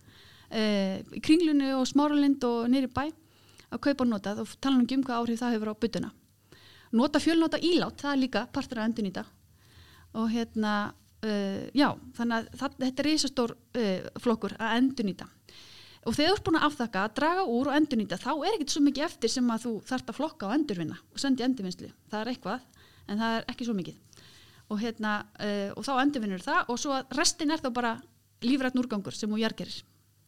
eh, 0.53 1.01
í 1.17 1.21
kringlunu 1.23 1.73
og 1.79 1.87
smáralind 1.89 2.45
og 2.47 2.69
nýri 2.71 2.89
bæ 2.93 3.07
að 3.73 3.81
kaupa 3.87 4.05
nota 4.07 4.35
og 4.41 4.51
tala 4.61 4.81
ekki 4.83 4.99
um 4.99 5.05
hvað 5.05 5.21
áhrif 5.21 5.41
það 5.41 5.55
hefur 5.55 5.71
á 5.73 5.81
byttuna. 5.81 6.11
Nota 6.93 7.21
fjölnota 7.21 7.57
ílát, 7.57 7.97
það 7.97 8.11
er 8.11 8.21
líka 8.21 8.43
partur 8.53 8.81
að 8.81 8.91
endurnýta. 8.91 9.23
Og 10.21 10.27
hérna, 10.29 10.73
uh, 11.25 11.63
já, 11.73 11.87
þannig 12.17 12.35
að 12.35 12.49
það, 12.59 12.75
þetta 12.83 13.03
er 13.03 13.07
risastór 13.09 13.53
uh, 13.55 14.09
flokkur 14.21 14.53
að 14.59 14.75
endurnýta. 14.77 15.29
Og 16.03 16.13
þegar 16.13 16.29
þú 16.29 16.35
ert 16.35 16.45
búin 16.45 16.59
að 16.59 16.67
afþakka, 16.67 17.03
að 17.07 17.15
draga 17.17 17.45
úr 17.49 17.71
og 17.71 17.77
endurnýta 17.79 18.19
þá 18.21 18.31
er 18.35 18.51
ekkert 18.51 18.75
svo 18.75 18.83
mikið 18.85 19.05
eftir 19.07 19.31
sem 19.31 19.49
að 19.49 19.65
þú 19.65 19.73
þarft 19.89 20.11
að 20.11 20.17
flokka 20.19 20.49
og 20.49 20.55
endurvinna 20.57 20.99
og 20.99 21.23
senda 21.23 21.41
í 21.41 21.47
endurvinnslu. 21.47 21.89
Það 22.11 22.19
er 22.19 22.31
eitthvað, 22.33 22.67
en 23.07 23.23
það 23.23 23.37
er 23.37 23.47
ekki 23.53 23.67
svo 23.69 23.77
mikið. 23.79 24.27
Og, 24.67 24.77
hérna, 24.83 25.15
uh, 25.39 25.71
og 25.79 25.87
þá 25.87 25.93
endurvinnur 26.03 26.45
það 26.45 26.69
og 26.69 26.81
svo 26.83 26.99
restin 27.17 27.55
er 27.55 27.63
þá 27.63 27.71
bara 27.73 27.95
lífrætt 28.43 28.77
núrgangur 28.77 29.15
sem 29.17 29.31
þú 29.31 29.41
jargerir 29.41 29.81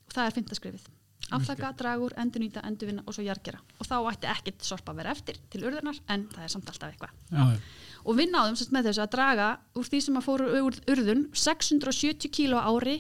og 0.06 0.16
það 0.16 0.30
er 0.30 0.38
fintaskrifið 0.40 0.86
afþakka, 1.34 1.72
draga 1.80 2.04
úr, 2.06 2.14
endurnýta, 2.22 2.62
endurvinna 2.68 3.04
og 3.08 3.16
svo 3.16 3.24
jargera 3.26 3.58
og 3.80 3.88
þá 3.88 3.96
ætti 4.12 4.30
ekkert 4.30 4.66
sorpa 4.68 4.94
að 4.94 5.00
vera 5.02 5.14
eftir 5.16 5.40
til 5.50 5.64
urðunar 5.66 5.98
en 6.14 6.28
það 6.34 6.44
er 6.46 6.52
samt 6.54 6.70
alltaf 6.70 6.92
eitthvað. 6.92 7.64
Og 8.06 8.20
við 8.20 8.30
náðum 8.34 8.58
sérst 8.60 8.76
með 8.76 8.92
þessu 8.92 9.04
að 9.06 9.14
draga 9.16 9.48
úr 9.74 9.88
því 9.90 10.02
sem 10.06 10.20
að 10.20 10.28
fóru 10.28 10.50
úr 10.68 10.78
urðun 10.94 11.24
670 11.34 12.30
kíló 12.36 12.62
ári 12.62 13.00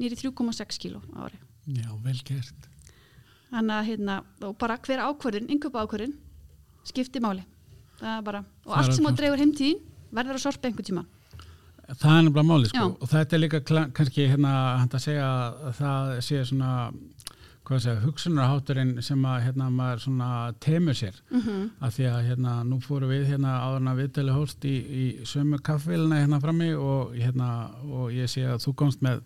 nýri 0.00 0.18
3,6 0.18 0.80
kíló 0.82 1.02
ári. 1.14 1.38
Já, 1.70 1.90
vel 2.02 2.18
gert. 2.26 2.66
þannig 3.50 3.76
að 3.76 3.86
hérna, 3.90 4.18
og 4.46 4.58
bara 4.58 4.78
hver 4.78 5.04
ákvörðin 5.06 5.48
inköpa 5.50 5.84
ákvörðin, 5.84 6.16
skipti 6.86 7.22
máli. 7.22 7.42
Það 8.00 8.16
er 8.16 8.26
bara, 8.26 8.42
og 8.64 8.74
Það 8.74 8.82
allt 8.82 8.96
sem 8.96 9.06
á 9.06 9.12
dreifur 9.12 9.42
heimtíðin 9.42 9.80
verður 10.10 10.38
að 10.38 10.44
sorpa 10.46 10.70
einhvern 10.70 10.86
tíma 10.90 11.06
Það 11.98 12.16
er 12.16 12.22
nefnilega 12.26 12.46
máli 12.46 12.70
sko. 12.70 12.84
Og 13.00 13.08
þetta 13.10 13.36
er 13.36 13.42
líka 13.44 13.60
kannski 13.96 14.26
hérna 14.30 14.52
hægt 14.80 14.94
að 14.94 15.06
segja 15.06 15.30
að 15.30 15.72
það 15.80 16.12
sé 16.26 16.44
svona 16.50 16.74
hugsunarhátturinn 17.70 18.96
sem 19.02 19.24
að 19.24 19.44
hérna 19.44 19.68
maður 19.70 20.00
svona 20.04 20.28
temur 20.60 20.94
sér. 20.94 21.14
Mm 21.30 21.40
-hmm. 21.40 21.70
af 21.80 21.94
því 21.94 22.04
að 22.10 22.26
hérna 22.28 22.64
nú 22.64 22.80
fórum 22.80 23.08
við 23.10 23.26
hérna 23.26 23.60
áðurna 23.62 23.94
viðtölu 23.94 24.32
hóst 24.32 24.64
í, 24.64 24.76
í 25.02 25.24
sömu 25.24 25.58
kaffvilna 25.58 26.20
hérna 26.20 26.40
frammi 26.40 26.74
og 26.74 27.14
hérna 27.14 27.70
og 27.84 28.12
ég 28.12 28.26
sé 28.26 28.42
að 28.42 28.62
þú 28.64 28.74
komst 28.74 29.02
með 29.02 29.22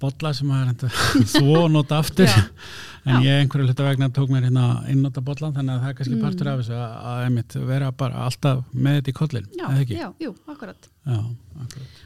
bolla 0.00 0.32
sem 0.36 0.50
að 0.50 0.60
hérna 0.64 0.90
þvó 1.34 1.56
og 1.64 1.70
nota 1.74 1.98
aftur 2.02 2.30
en 2.30 3.22
ég 3.24 3.38
einhverju 3.42 3.66
hluta 3.68 3.86
vegna 3.86 4.08
tók 4.16 4.32
mér 4.32 4.46
hérna 4.48 4.64
innota 4.92 5.22
bollan 5.24 5.54
þannig 5.56 5.74
að 5.76 5.80
það 5.84 5.92
er 5.92 5.96
kannski 6.00 6.16
Mm. 6.18 6.24
partur 6.26 6.50
af 6.52 6.58
þessu 6.62 6.74
að, 6.76 6.92
að 7.12 7.22
einmitt 7.28 7.56
vera 7.70 7.92
bara 8.02 8.24
alltaf 8.26 8.64
með 8.74 8.98
þetta 9.00 9.12
í 9.12 9.16
kollin 9.20 9.48
já, 9.56 9.66
já, 10.00 10.08
jú, 10.26 10.34
akkurat 10.52 10.90
Já, 11.06 11.20
akkurat. 11.64 12.02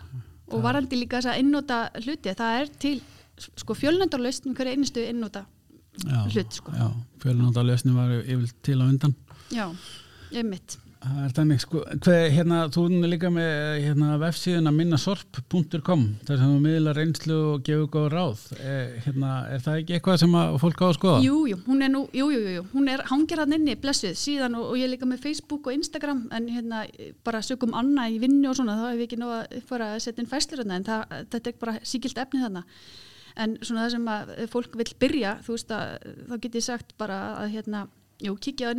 og 0.55 0.63
varandi 0.69 1.01
líka 1.01 1.19
þess 1.21 1.33
að 1.33 1.41
einnota 1.43 1.81
hluti 2.05 2.35
það 2.39 2.61
er 2.61 2.73
til 2.87 2.95
sko 3.59 3.75
fjölnöndarlaust 3.75 4.47
með 4.47 4.57
hverju 4.61 4.77
einustu 4.79 5.03
einnota 5.09 5.45
Já, 6.05 6.25
hlut, 6.27 6.51
sko. 6.59 6.73
Já, 6.75 6.89
lesni 7.63 7.93
var 7.95 8.11
yfir 8.19 8.49
til 8.67 8.81
á 8.83 8.87
undan. 8.91 9.13
já, 9.55 9.69
einmitt 10.35 10.79
Það 11.05 11.17
er 11.21 11.33
þannig, 11.37 11.61
sko, 11.61 11.81
hver, 12.07 12.23
hérna, 12.33 12.59
þú 12.73 12.83
er 12.87 13.11
líka 13.13 13.29
með 13.33 13.51
hérna, 13.85 14.15
vefsíðuna 14.23 14.71
minnasorp.com 14.73 16.05
þar 16.25 16.39
sem 16.41 16.53
þú 16.55 16.61
miðlar 16.65 16.97
reynslu 16.97 17.35
og 17.51 17.65
gefur 17.67 17.89
góð 17.93 18.07
ráð. 18.15 18.45
Eh, 18.57 18.95
hérna, 19.05 19.33
er 19.53 19.61
það 19.67 19.81
ekki 19.83 19.97
eitthvað 19.99 20.17
sem 20.23 20.37
fólk 20.63 20.81
á 20.81 20.87
að 20.87 20.95
skoða? 20.97 21.19
Jú, 21.27 21.35
jú, 21.51 21.59
hún 21.67 21.85
er 21.85 21.91
nú, 21.93 22.01
jú, 22.17 22.31
jú, 22.33 22.41
jú, 22.55 22.63
hún 22.73 22.89
er 22.89 23.05
hangir 23.11 23.43
hann 23.43 23.53
inni, 23.53 23.75
blessuð, 23.81 24.15
síðan 24.17 24.57
og, 24.57 24.71
og 24.71 24.79
ég 24.81 24.87
er 24.89 24.95
líka 24.95 25.09
með 25.11 25.27
Facebook 25.27 25.69
og 25.69 25.77
Instagram, 25.77 26.23
en 26.33 26.49
hérna 26.55 26.85
bara 27.27 27.43
sögum 27.45 27.77
Anna 27.77 28.07
í 28.09 28.17
vinnu 28.23 28.49
og 28.49 28.57
svona, 28.57 28.79
þá 28.81 28.87
hef 28.87 29.03
ég 29.03 29.11
ekki 29.11 29.21
að 29.29 29.59
uppfara 29.61 29.91
að 29.93 30.05
setja 30.07 30.25
inn 30.25 30.33
þarna, 30.33 30.79
en 30.79 30.87
það, 30.89 31.01
þetta 31.35 31.53
er 31.53 31.59
bara 31.67 31.75
síkilt 31.85 32.23
efni 32.23 32.41
þarna. 32.47 32.65
En 33.45 33.59
svona 33.61 33.85
það 33.85 33.93
sem 33.99 34.09
að 34.15 34.33
fólk 34.55 34.81
vil 34.81 34.89
byrja, 35.05 35.37
þú 35.45 35.59
veist 35.59 35.75
að 35.75 35.85
þá 36.31 36.35
get 36.41 36.57
ég 36.57 36.65
sagt 36.65 36.97
bara 36.97 37.19
að 37.43 37.59
hérna, 37.59 37.85
jú, 38.25 38.39
kíkja 38.41 38.73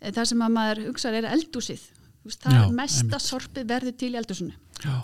eh, 0.00 0.12
það 0.12 0.30
sem 0.32 0.46
að 0.46 0.56
maður 0.58 0.82
hugsaður 0.88 1.20
er 1.20 1.36
eldúsið, 1.36 1.86
það 2.34 2.58
er 2.60 2.74
mesta 2.80 3.20
sorpið 3.20 3.70
verður 3.74 3.96
til 4.00 4.12
eldúsinu 4.20 4.54
Já, 4.84 4.96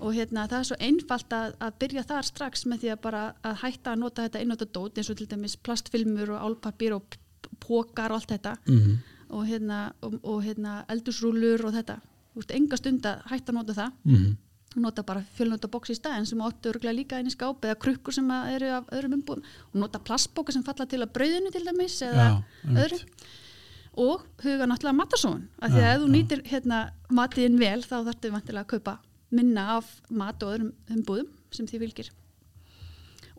og 0.00 0.14
hérna, 0.16 0.46
það 0.48 0.58
er 0.58 0.68
svo 0.70 0.78
einfalt 0.80 1.34
að, 1.36 1.56
að 1.60 1.80
byrja 1.82 2.06
þar 2.08 2.28
strax 2.30 2.66
með 2.66 2.84
því 2.84 2.92
að 2.94 3.00
bara 3.06 3.24
að 3.44 3.58
hætta 3.64 3.94
að 3.94 4.04
nota 4.04 4.26
þetta 4.26 4.44
einnota 4.44 4.68
dót 4.68 5.00
eins 5.00 5.10
og 5.12 5.18
til 5.18 5.28
dæmis 5.28 5.58
plastfilmur 5.60 6.32
og 6.36 6.46
álpapír 6.46 6.96
og 6.96 7.18
pókar 7.60 8.14
og 8.14 8.20
allt 8.20 8.36
þetta. 8.36 8.58
Mm 8.70 9.00
og 9.30 9.46
hérna, 9.46 9.92
og, 10.02 10.16
og 10.26 10.40
hérna 10.42 10.80
eldusrúlur 10.90 11.62
og 11.68 11.74
þetta. 11.76 12.00
Veist, 12.34 12.54
enga 12.54 12.78
stund 12.78 13.04
að 13.06 13.20
hætta 13.30 13.52
að 13.52 13.60
nota 13.60 13.76
það. 13.76 13.98
Mm 14.10 14.30
nota 14.78 15.02
bara 15.02 15.24
fjölnota 15.34 15.66
box 15.66 15.90
í 15.90 15.96
staðin 15.98 16.28
sem 16.28 16.42
áttu 16.46 16.70
örgulega 16.70 16.94
líka 16.94 17.18
inn 17.18 17.26
í 17.26 17.32
skáp 17.34 17.64
eða 17.66 17.74
krukkur 17.82 18.14
sem 18.14 18.28
eru 18.52 18.68
af 18.76 18.92
öðrum 18.94 19.16
umbúðum. 19.16 19.48
Og 19.72 19.80
nota 19.82 19.98
plastbóka 19.98 20.54
sem 20.54 20.62
falla 20.62 20.86
til 20.86 21.00
að 21.02 21.10
brauðinu 21.16 21.50
til 21.50 21.64
dæmis 21.66 21.96
eða 22.06 22.26
Já, 22.28 22.36
öðru 22.84 23.00
og 24.00 24.24
huga 24.42 24.68
náttúrulega 24.68 24.98
matasóun 24.98 25.42
af 25.60 25.72
því 25.72 25.80
að 25.80 25.86
Já, 25.86 25.92
ef 25.92 26.02
þú 26.02 26.08
nýtir 26.14 26.42
hérna 26.48 26.78
matiðin 27.12 27.58
vel 27.60 27.80
þá 27.84 27.96
þarftu 28.08 28.32
vantilega 28.34 28.64
að 28.64 28.72
kaupa 28.74 28.96
minna 29.34 29.66
af 29.76 29.90
mat 30.10 30.42
og 30.42 30.54
öðrum 30.54 30.72
umbúðum 30.90 31.28
sem 31.54 31.68
því 31.68 31.82
fylgir. 31.84 32.10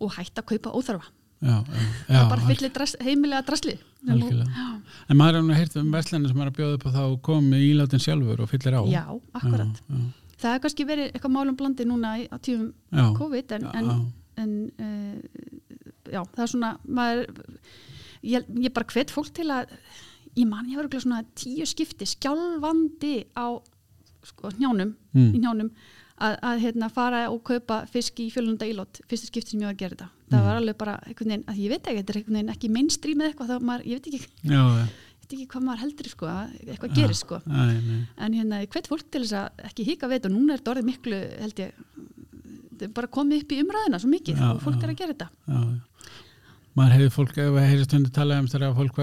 Og 0.01 0.13
hætta 0.15 0.43
að 0.43 0.53
kaupa 0.53 0.73
óþarfa. 0.77 1.09
Já, 1.41 1.55
já, 1.65 2.19
það 2.19 2.27
bara 2.29 2.47
fyllir 2.47 2.73
dras, 2.75 2.93
heimilega 3.01 3.45
drasli. 3.47 3.75
En 4.05 5.17
maður 5.17 5.39
er 5.39 5.45
nú 5.45 5.55
heyrt 5.57 5.77
um 5.81 5.89
verslunni 5.93 6.29
sem 6.29 6.41
er 6.43 6.51
að 6.51 6.57
bjóða 6.59 6.77
upp 6.77 6.85
og 6.89 6.95
þá 6.95 7.03
komið 7.25 7.63
ílátin 7.65 8.03
sjálfur 8.03 8.43
og 8.43 8.49
fyllir 8.51 8.77
á. 8.77 8.81
já, 8.89 9.03
akkurat. 9.39 9.81
Já, 9.81 9.97
það 10.41 10.53
hefur 10.53 10.63
kannski 10.65 10.87
verið 10.89 11.09
eitthvað 11.09 11.35
málum 11.35 11.57
blandi 11.57 11.87
núna 11.89 12.13
á 12.29 12.37
tímum 12.41 12.69
já, 12.93 13.03
COVID 13.17 13.55
en, 13.57 13.67
en, 13.77 13.89
en 14.41 14.53
uh, 14.81 15.17
já, 16.13 16.21
það 16.21 16.45
er 16.45 16.51
svona 16.53 16.71
maður, 16.85 17.49
ég, 18.25 18.47
ég 18.61 18.73
bara 18.77 18.89
hvet 18.93 19.13
fólk 19.13 19.33
til 19.37 19.49
að 19.53 19.73
ég 20.37 20.47
man 20.47 20.65
ég 20.69 20.75
var 20.77 20.85
örugglega 20.85 21.03
svona 21.05 21.23
tíu 21.35 21.65
skipti 21.67 22.05
skjálfandi 22.07 23.25
á 23.35 23.45
sko, 24.23 24.51
njánum, 24.59 24.95
Mm. 25.13 25.33
í 25.35 25.39
njánum 25.41 25.69
að, 26.21 26.35
að 26.45 26.59
hérna, 26.61 26.87
fara 26.93 27.23
og 27.31 27.41
kaupa 27.43 27.81
fisk 27.89 28.19
í 28.21 28.29
fjölunda 28.31 28.63
ílót, 28.69 29.01
fyrsta 29.09 29.27
skipti 29.27 29.51
sem 29.51 29.59
ég 29.59 29.65
var 29.65 29.73
að 29.73 29.81
gera 29.81 29.95
þetta 29.95 30.09
það 30.31 30.39
Mm. 30.39 30.45
var 30.45 30.55
alveg 30.61 30.77
bara 30.77 30.93
einhvern 31.07 31.27
veginn, 31.33 31.43
að 31.49 31.57
ég 31.59 31.69
veit 31.69 31.83
ekki 31.87 31.97
þetta 32.03 32.13
er 32.13 32.19
einhvern 32.21 32.37
veginn 32.37 32.53
ekki 32.55 32.69
mainstream 32.71 33.19
eða 33.21 33.33
eitthvað, 33.33 33.61
maður, 33.67 33.85
ég 33.85 33.97
veit 33.97 34.07
ekki, 34.07 34.21
já, 34.47 34.61
veit 35.19 35.33
ekki 35.33 35.47
hvað 35.51 35.63
maður 35.67 35.81
heldur 35.83 36.09
sko, 36.13 36.25
að 36.25 36.69
eitthvað 36.69 36.95
gerist 36.95 37.25
sko 37.25 37.41
nei. 37.45 38.07
en 38.17 38.33
hérna, 38.33 38.61
ég 38.61 38.69
hvet 38.71 38.87
fólk 38.87 39.09
til 39.11 39.21
þess 39.25 39.33
að 39.33 39.65
ekki 39.71 39.83
hika 39.89 40.07
þetta 40.07 40.29
og 40.29 40.35
núna 40.37 40.53
er 40.53 40.59
þetta 40.61 40.71
orðið 40.75 40.89
miklu 40.91 41.19
held 41.41 41.59
ég, 41.65 41.71
bara 42.95 43.07
komið 43.07 43.43
upp 43.43 43.51
í 43.51 43.59
umræðina 43.61 43.99
svo 44.01 44.09
mikið 44.09 44.37
Já, 44.41 44.47
og 44.55 44.61
fólk 44.63 44.81
er 44.83 44.89
að 44.89 44.97
gera 44.97 45.13
þetta. 45.13 45.29
Maður 46.77 46.93
hefði 46.95 47.11
fólk, 47.11 47.37
við 47.37 47.65
hefði 47.67 47.85
stundu 47.87 48.11
talað 48.15 48.41
um 48.41 48.49
þegar 48.51 48.75
fólk 48.77 48.99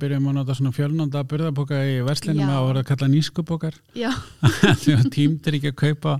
byrjum 0.00 0.28
að 0.30 0.36
nota 0.38 0.56
svona 0.56 0.72
fjölnanda 0.76 1.22
burðaboka 1.28 1.80
í 1.84 1.98
verslinum 2.06 2.48
að 2.48 2.64
voru 2.68 2.82
að 2.82 2.88
kalla 2.88 3.10
nýskubokar 3.12 3.76
því 4.82 4.96
að 4.96 5.10
tímdir 5.12 5.58
ekki 5.58 5.72
að 5.74 5.78
kaupa 5.82 6.14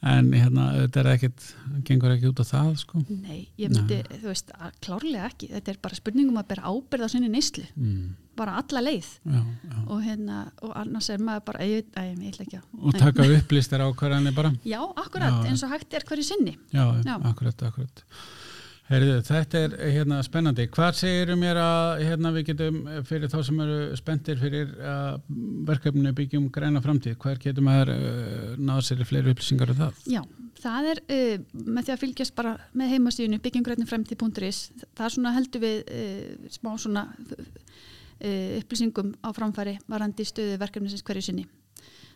en 0.00 0.32
hérna, 0.32 0.70
þetta 0.78 1.02
er 1.02 1.10
ekkit 1.14 1.50
gengur 1.84 2.14
ekki 2.14 2.30
út 2.30 2.40
á 2.40 2.44
það, 2.48 2.72
sko. 2.80 3.02
Nei, 3.10 3.50
ég 3.60 3.74
myndi 3.74 4.00
þú 4.14 4.30
veist, 4.30 4.54
klárlega 4.80 5.28
ekki, 5.28 5.50
þetta 5.52 5.74
er 5.74 5.80
bara 5.84 6.00
spurningum 6.00 6.40
að 6.40 6.50
bera 6.54 6.72
ábyrð 6.72 7.04
á 7.04 7.08
sinni 7.12 7.28
neyslu. 7.32 7.66
Mm. 7.76 8.10
bara 8.40 8.54
alla 8.56 8.80
leið. 8.80 9.08
Já, 9.28 9.40
já. 9.68 9.78
og 9.84 9.98
hérna, 10.00 10.36
og 10.64 10.70
annars 10.80 11.10
er 11.12 11.20
maður 11.20 11.42
bara 11.50 11.66
ég, 11.68 11.88
æ, 11.92 12.14
ég 12.14 12.30
ætla 12.30 12.46
ekki 12.46 12.56
að 12.56 12.86
og 12.86 12.96
taka 12.96 13.26
upplýstir 13.36 13.82
ákvarðanir 13.84 14.32
bara. 14.32 14.54
Já, 14.72 14.80
akkurat, 14.80 15.42
Já. 15.42 15.50
eins 15.50 15.64
og 15.66 15.74
hægt 15.74 15.98
er 15.98 16.06
hverju 16.08 16.24
sinni. 16.24 16.54
Já. 16.72 16.86
akkurat, 17.18 17.66
akkurat 17.68 18.04
Heyrðu, 18.90 19.20
þetta 19.22 19.60
er 19.62 19.74
hérna 19.94 20.16
spennandi. 20.26 20.64
Hvað 20.74 20.96
segirum 20.98 21.38
mér 21.38 21.60
að 21.62 22.00
hérna 22.08 22.32
við 22.34 22.48
getum 22.48 22.78
fyrir 23.06 23.30
þá 23.30 23.36
sem 23.46 23.60
eru 23.62 23.76
spenntir 24.00 24.40
fyrir 24.40 24.72
uh, 24.82 25.12
verkefni 25.68 26.10
byggjum 26.18 26.48
græna 26.50 26.82
framtíð, 26.82 27.14
hver 27.22 27.38
getum 27.38 27.70
að 27.70 27.92
uh, 27.94 28.56
náða 28.58 28.82
sér 28.88 29.04
fleiri 29.06 29.30
upplýsingar 29.30 29.70
um 29.70 29.78
það? 29.78 30.00
Já, 30.10 30.24
það 30.64 30.90
er 30.90 31.02
uh, 31.04 31.46
með 31.68 31.86
því 31.86 31.94
að 31.94 32.02
fylgjast 32.02 32.36
bara 32.40 32.56
með 32.82 32.92
heimastíðinu 32.96 33.40
byggjumgrænumfremti.is 33.46 34.60
það 34.82 35.06
er 35.06 35.16
svona 35.16 35.36
heldur 35.38 35.64
við 35.68 35.94
uh, 35.94 36.50
smá 36.58 36.72
svona 36.74 37.06
uh, 37.14 38.58
upplýsingum 38.58 39.14
á 39.22 39.30
framfæri 39.38 39.78
varandi 39.86 40.26
stöðu 40.26 40.58
verkefnisins 40.66 41.06
hverju 41.06 41.28
sinni. 41.30 41.46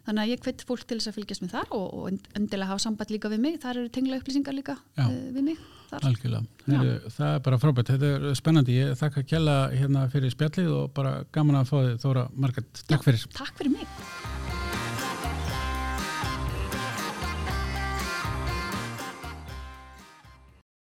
Þannig 0.04 0.24
að 0.24 0.32
ég 0.34 0.42
hvet 0.44 0.64
fólk 0.68 0.84
til 0.84 0.98
þess 0.98 1.10
að 1.10 1.16
fylgjast 1.18 1.44
með 1.44 1.54
þar 1.54 1.70
og, 1.78 1.86
og 1.96 2.34
endilega 2.36 2.70
hafa 2.72 2.84
samband 2.84 3.14
líka 3.14 3.30
við 3.32 3.40
mig, 3.46 3.56
þar 3.62 3.80
eru 3.80 3.92
tengla 3.94 4.20
upplýsingar 4.20 4.56
líka 4.56 4.76
Já. 4.98 5.06
uh, 5.06 5.16
við 5.32 5.48
mig. 5.52 5.64
Heyrðu, 5.94 6.94
það 7.14 7.28
er 7.28 7.42
bara 7.46 7.58
frábært. 7.62 7.92
Þetta 7.94 8.08
er 8.16 8.38
spennandi. 8.38 8.78
Ég 8.80 8.96
þakka 8.98 9.22
kjalla 9.30 9.58
hérna 9.70 10.08
fyrir 10.12 10.34
spjallið 10.34 10.72
og 10.74 10.88
bara 10.96 11.20
gaman 11.34 11.60
að 11.60 11.70
fá 11.70 11.76
þið 11.76 12.00
Þóra 12.02 12.24
Margret. 12.34 12.82
Takk 12.90 13.06
fyrir. 13.06 13.28
Takk 13.36 13.54
fyrir 13.60 13.76
mig. 13.78 14.43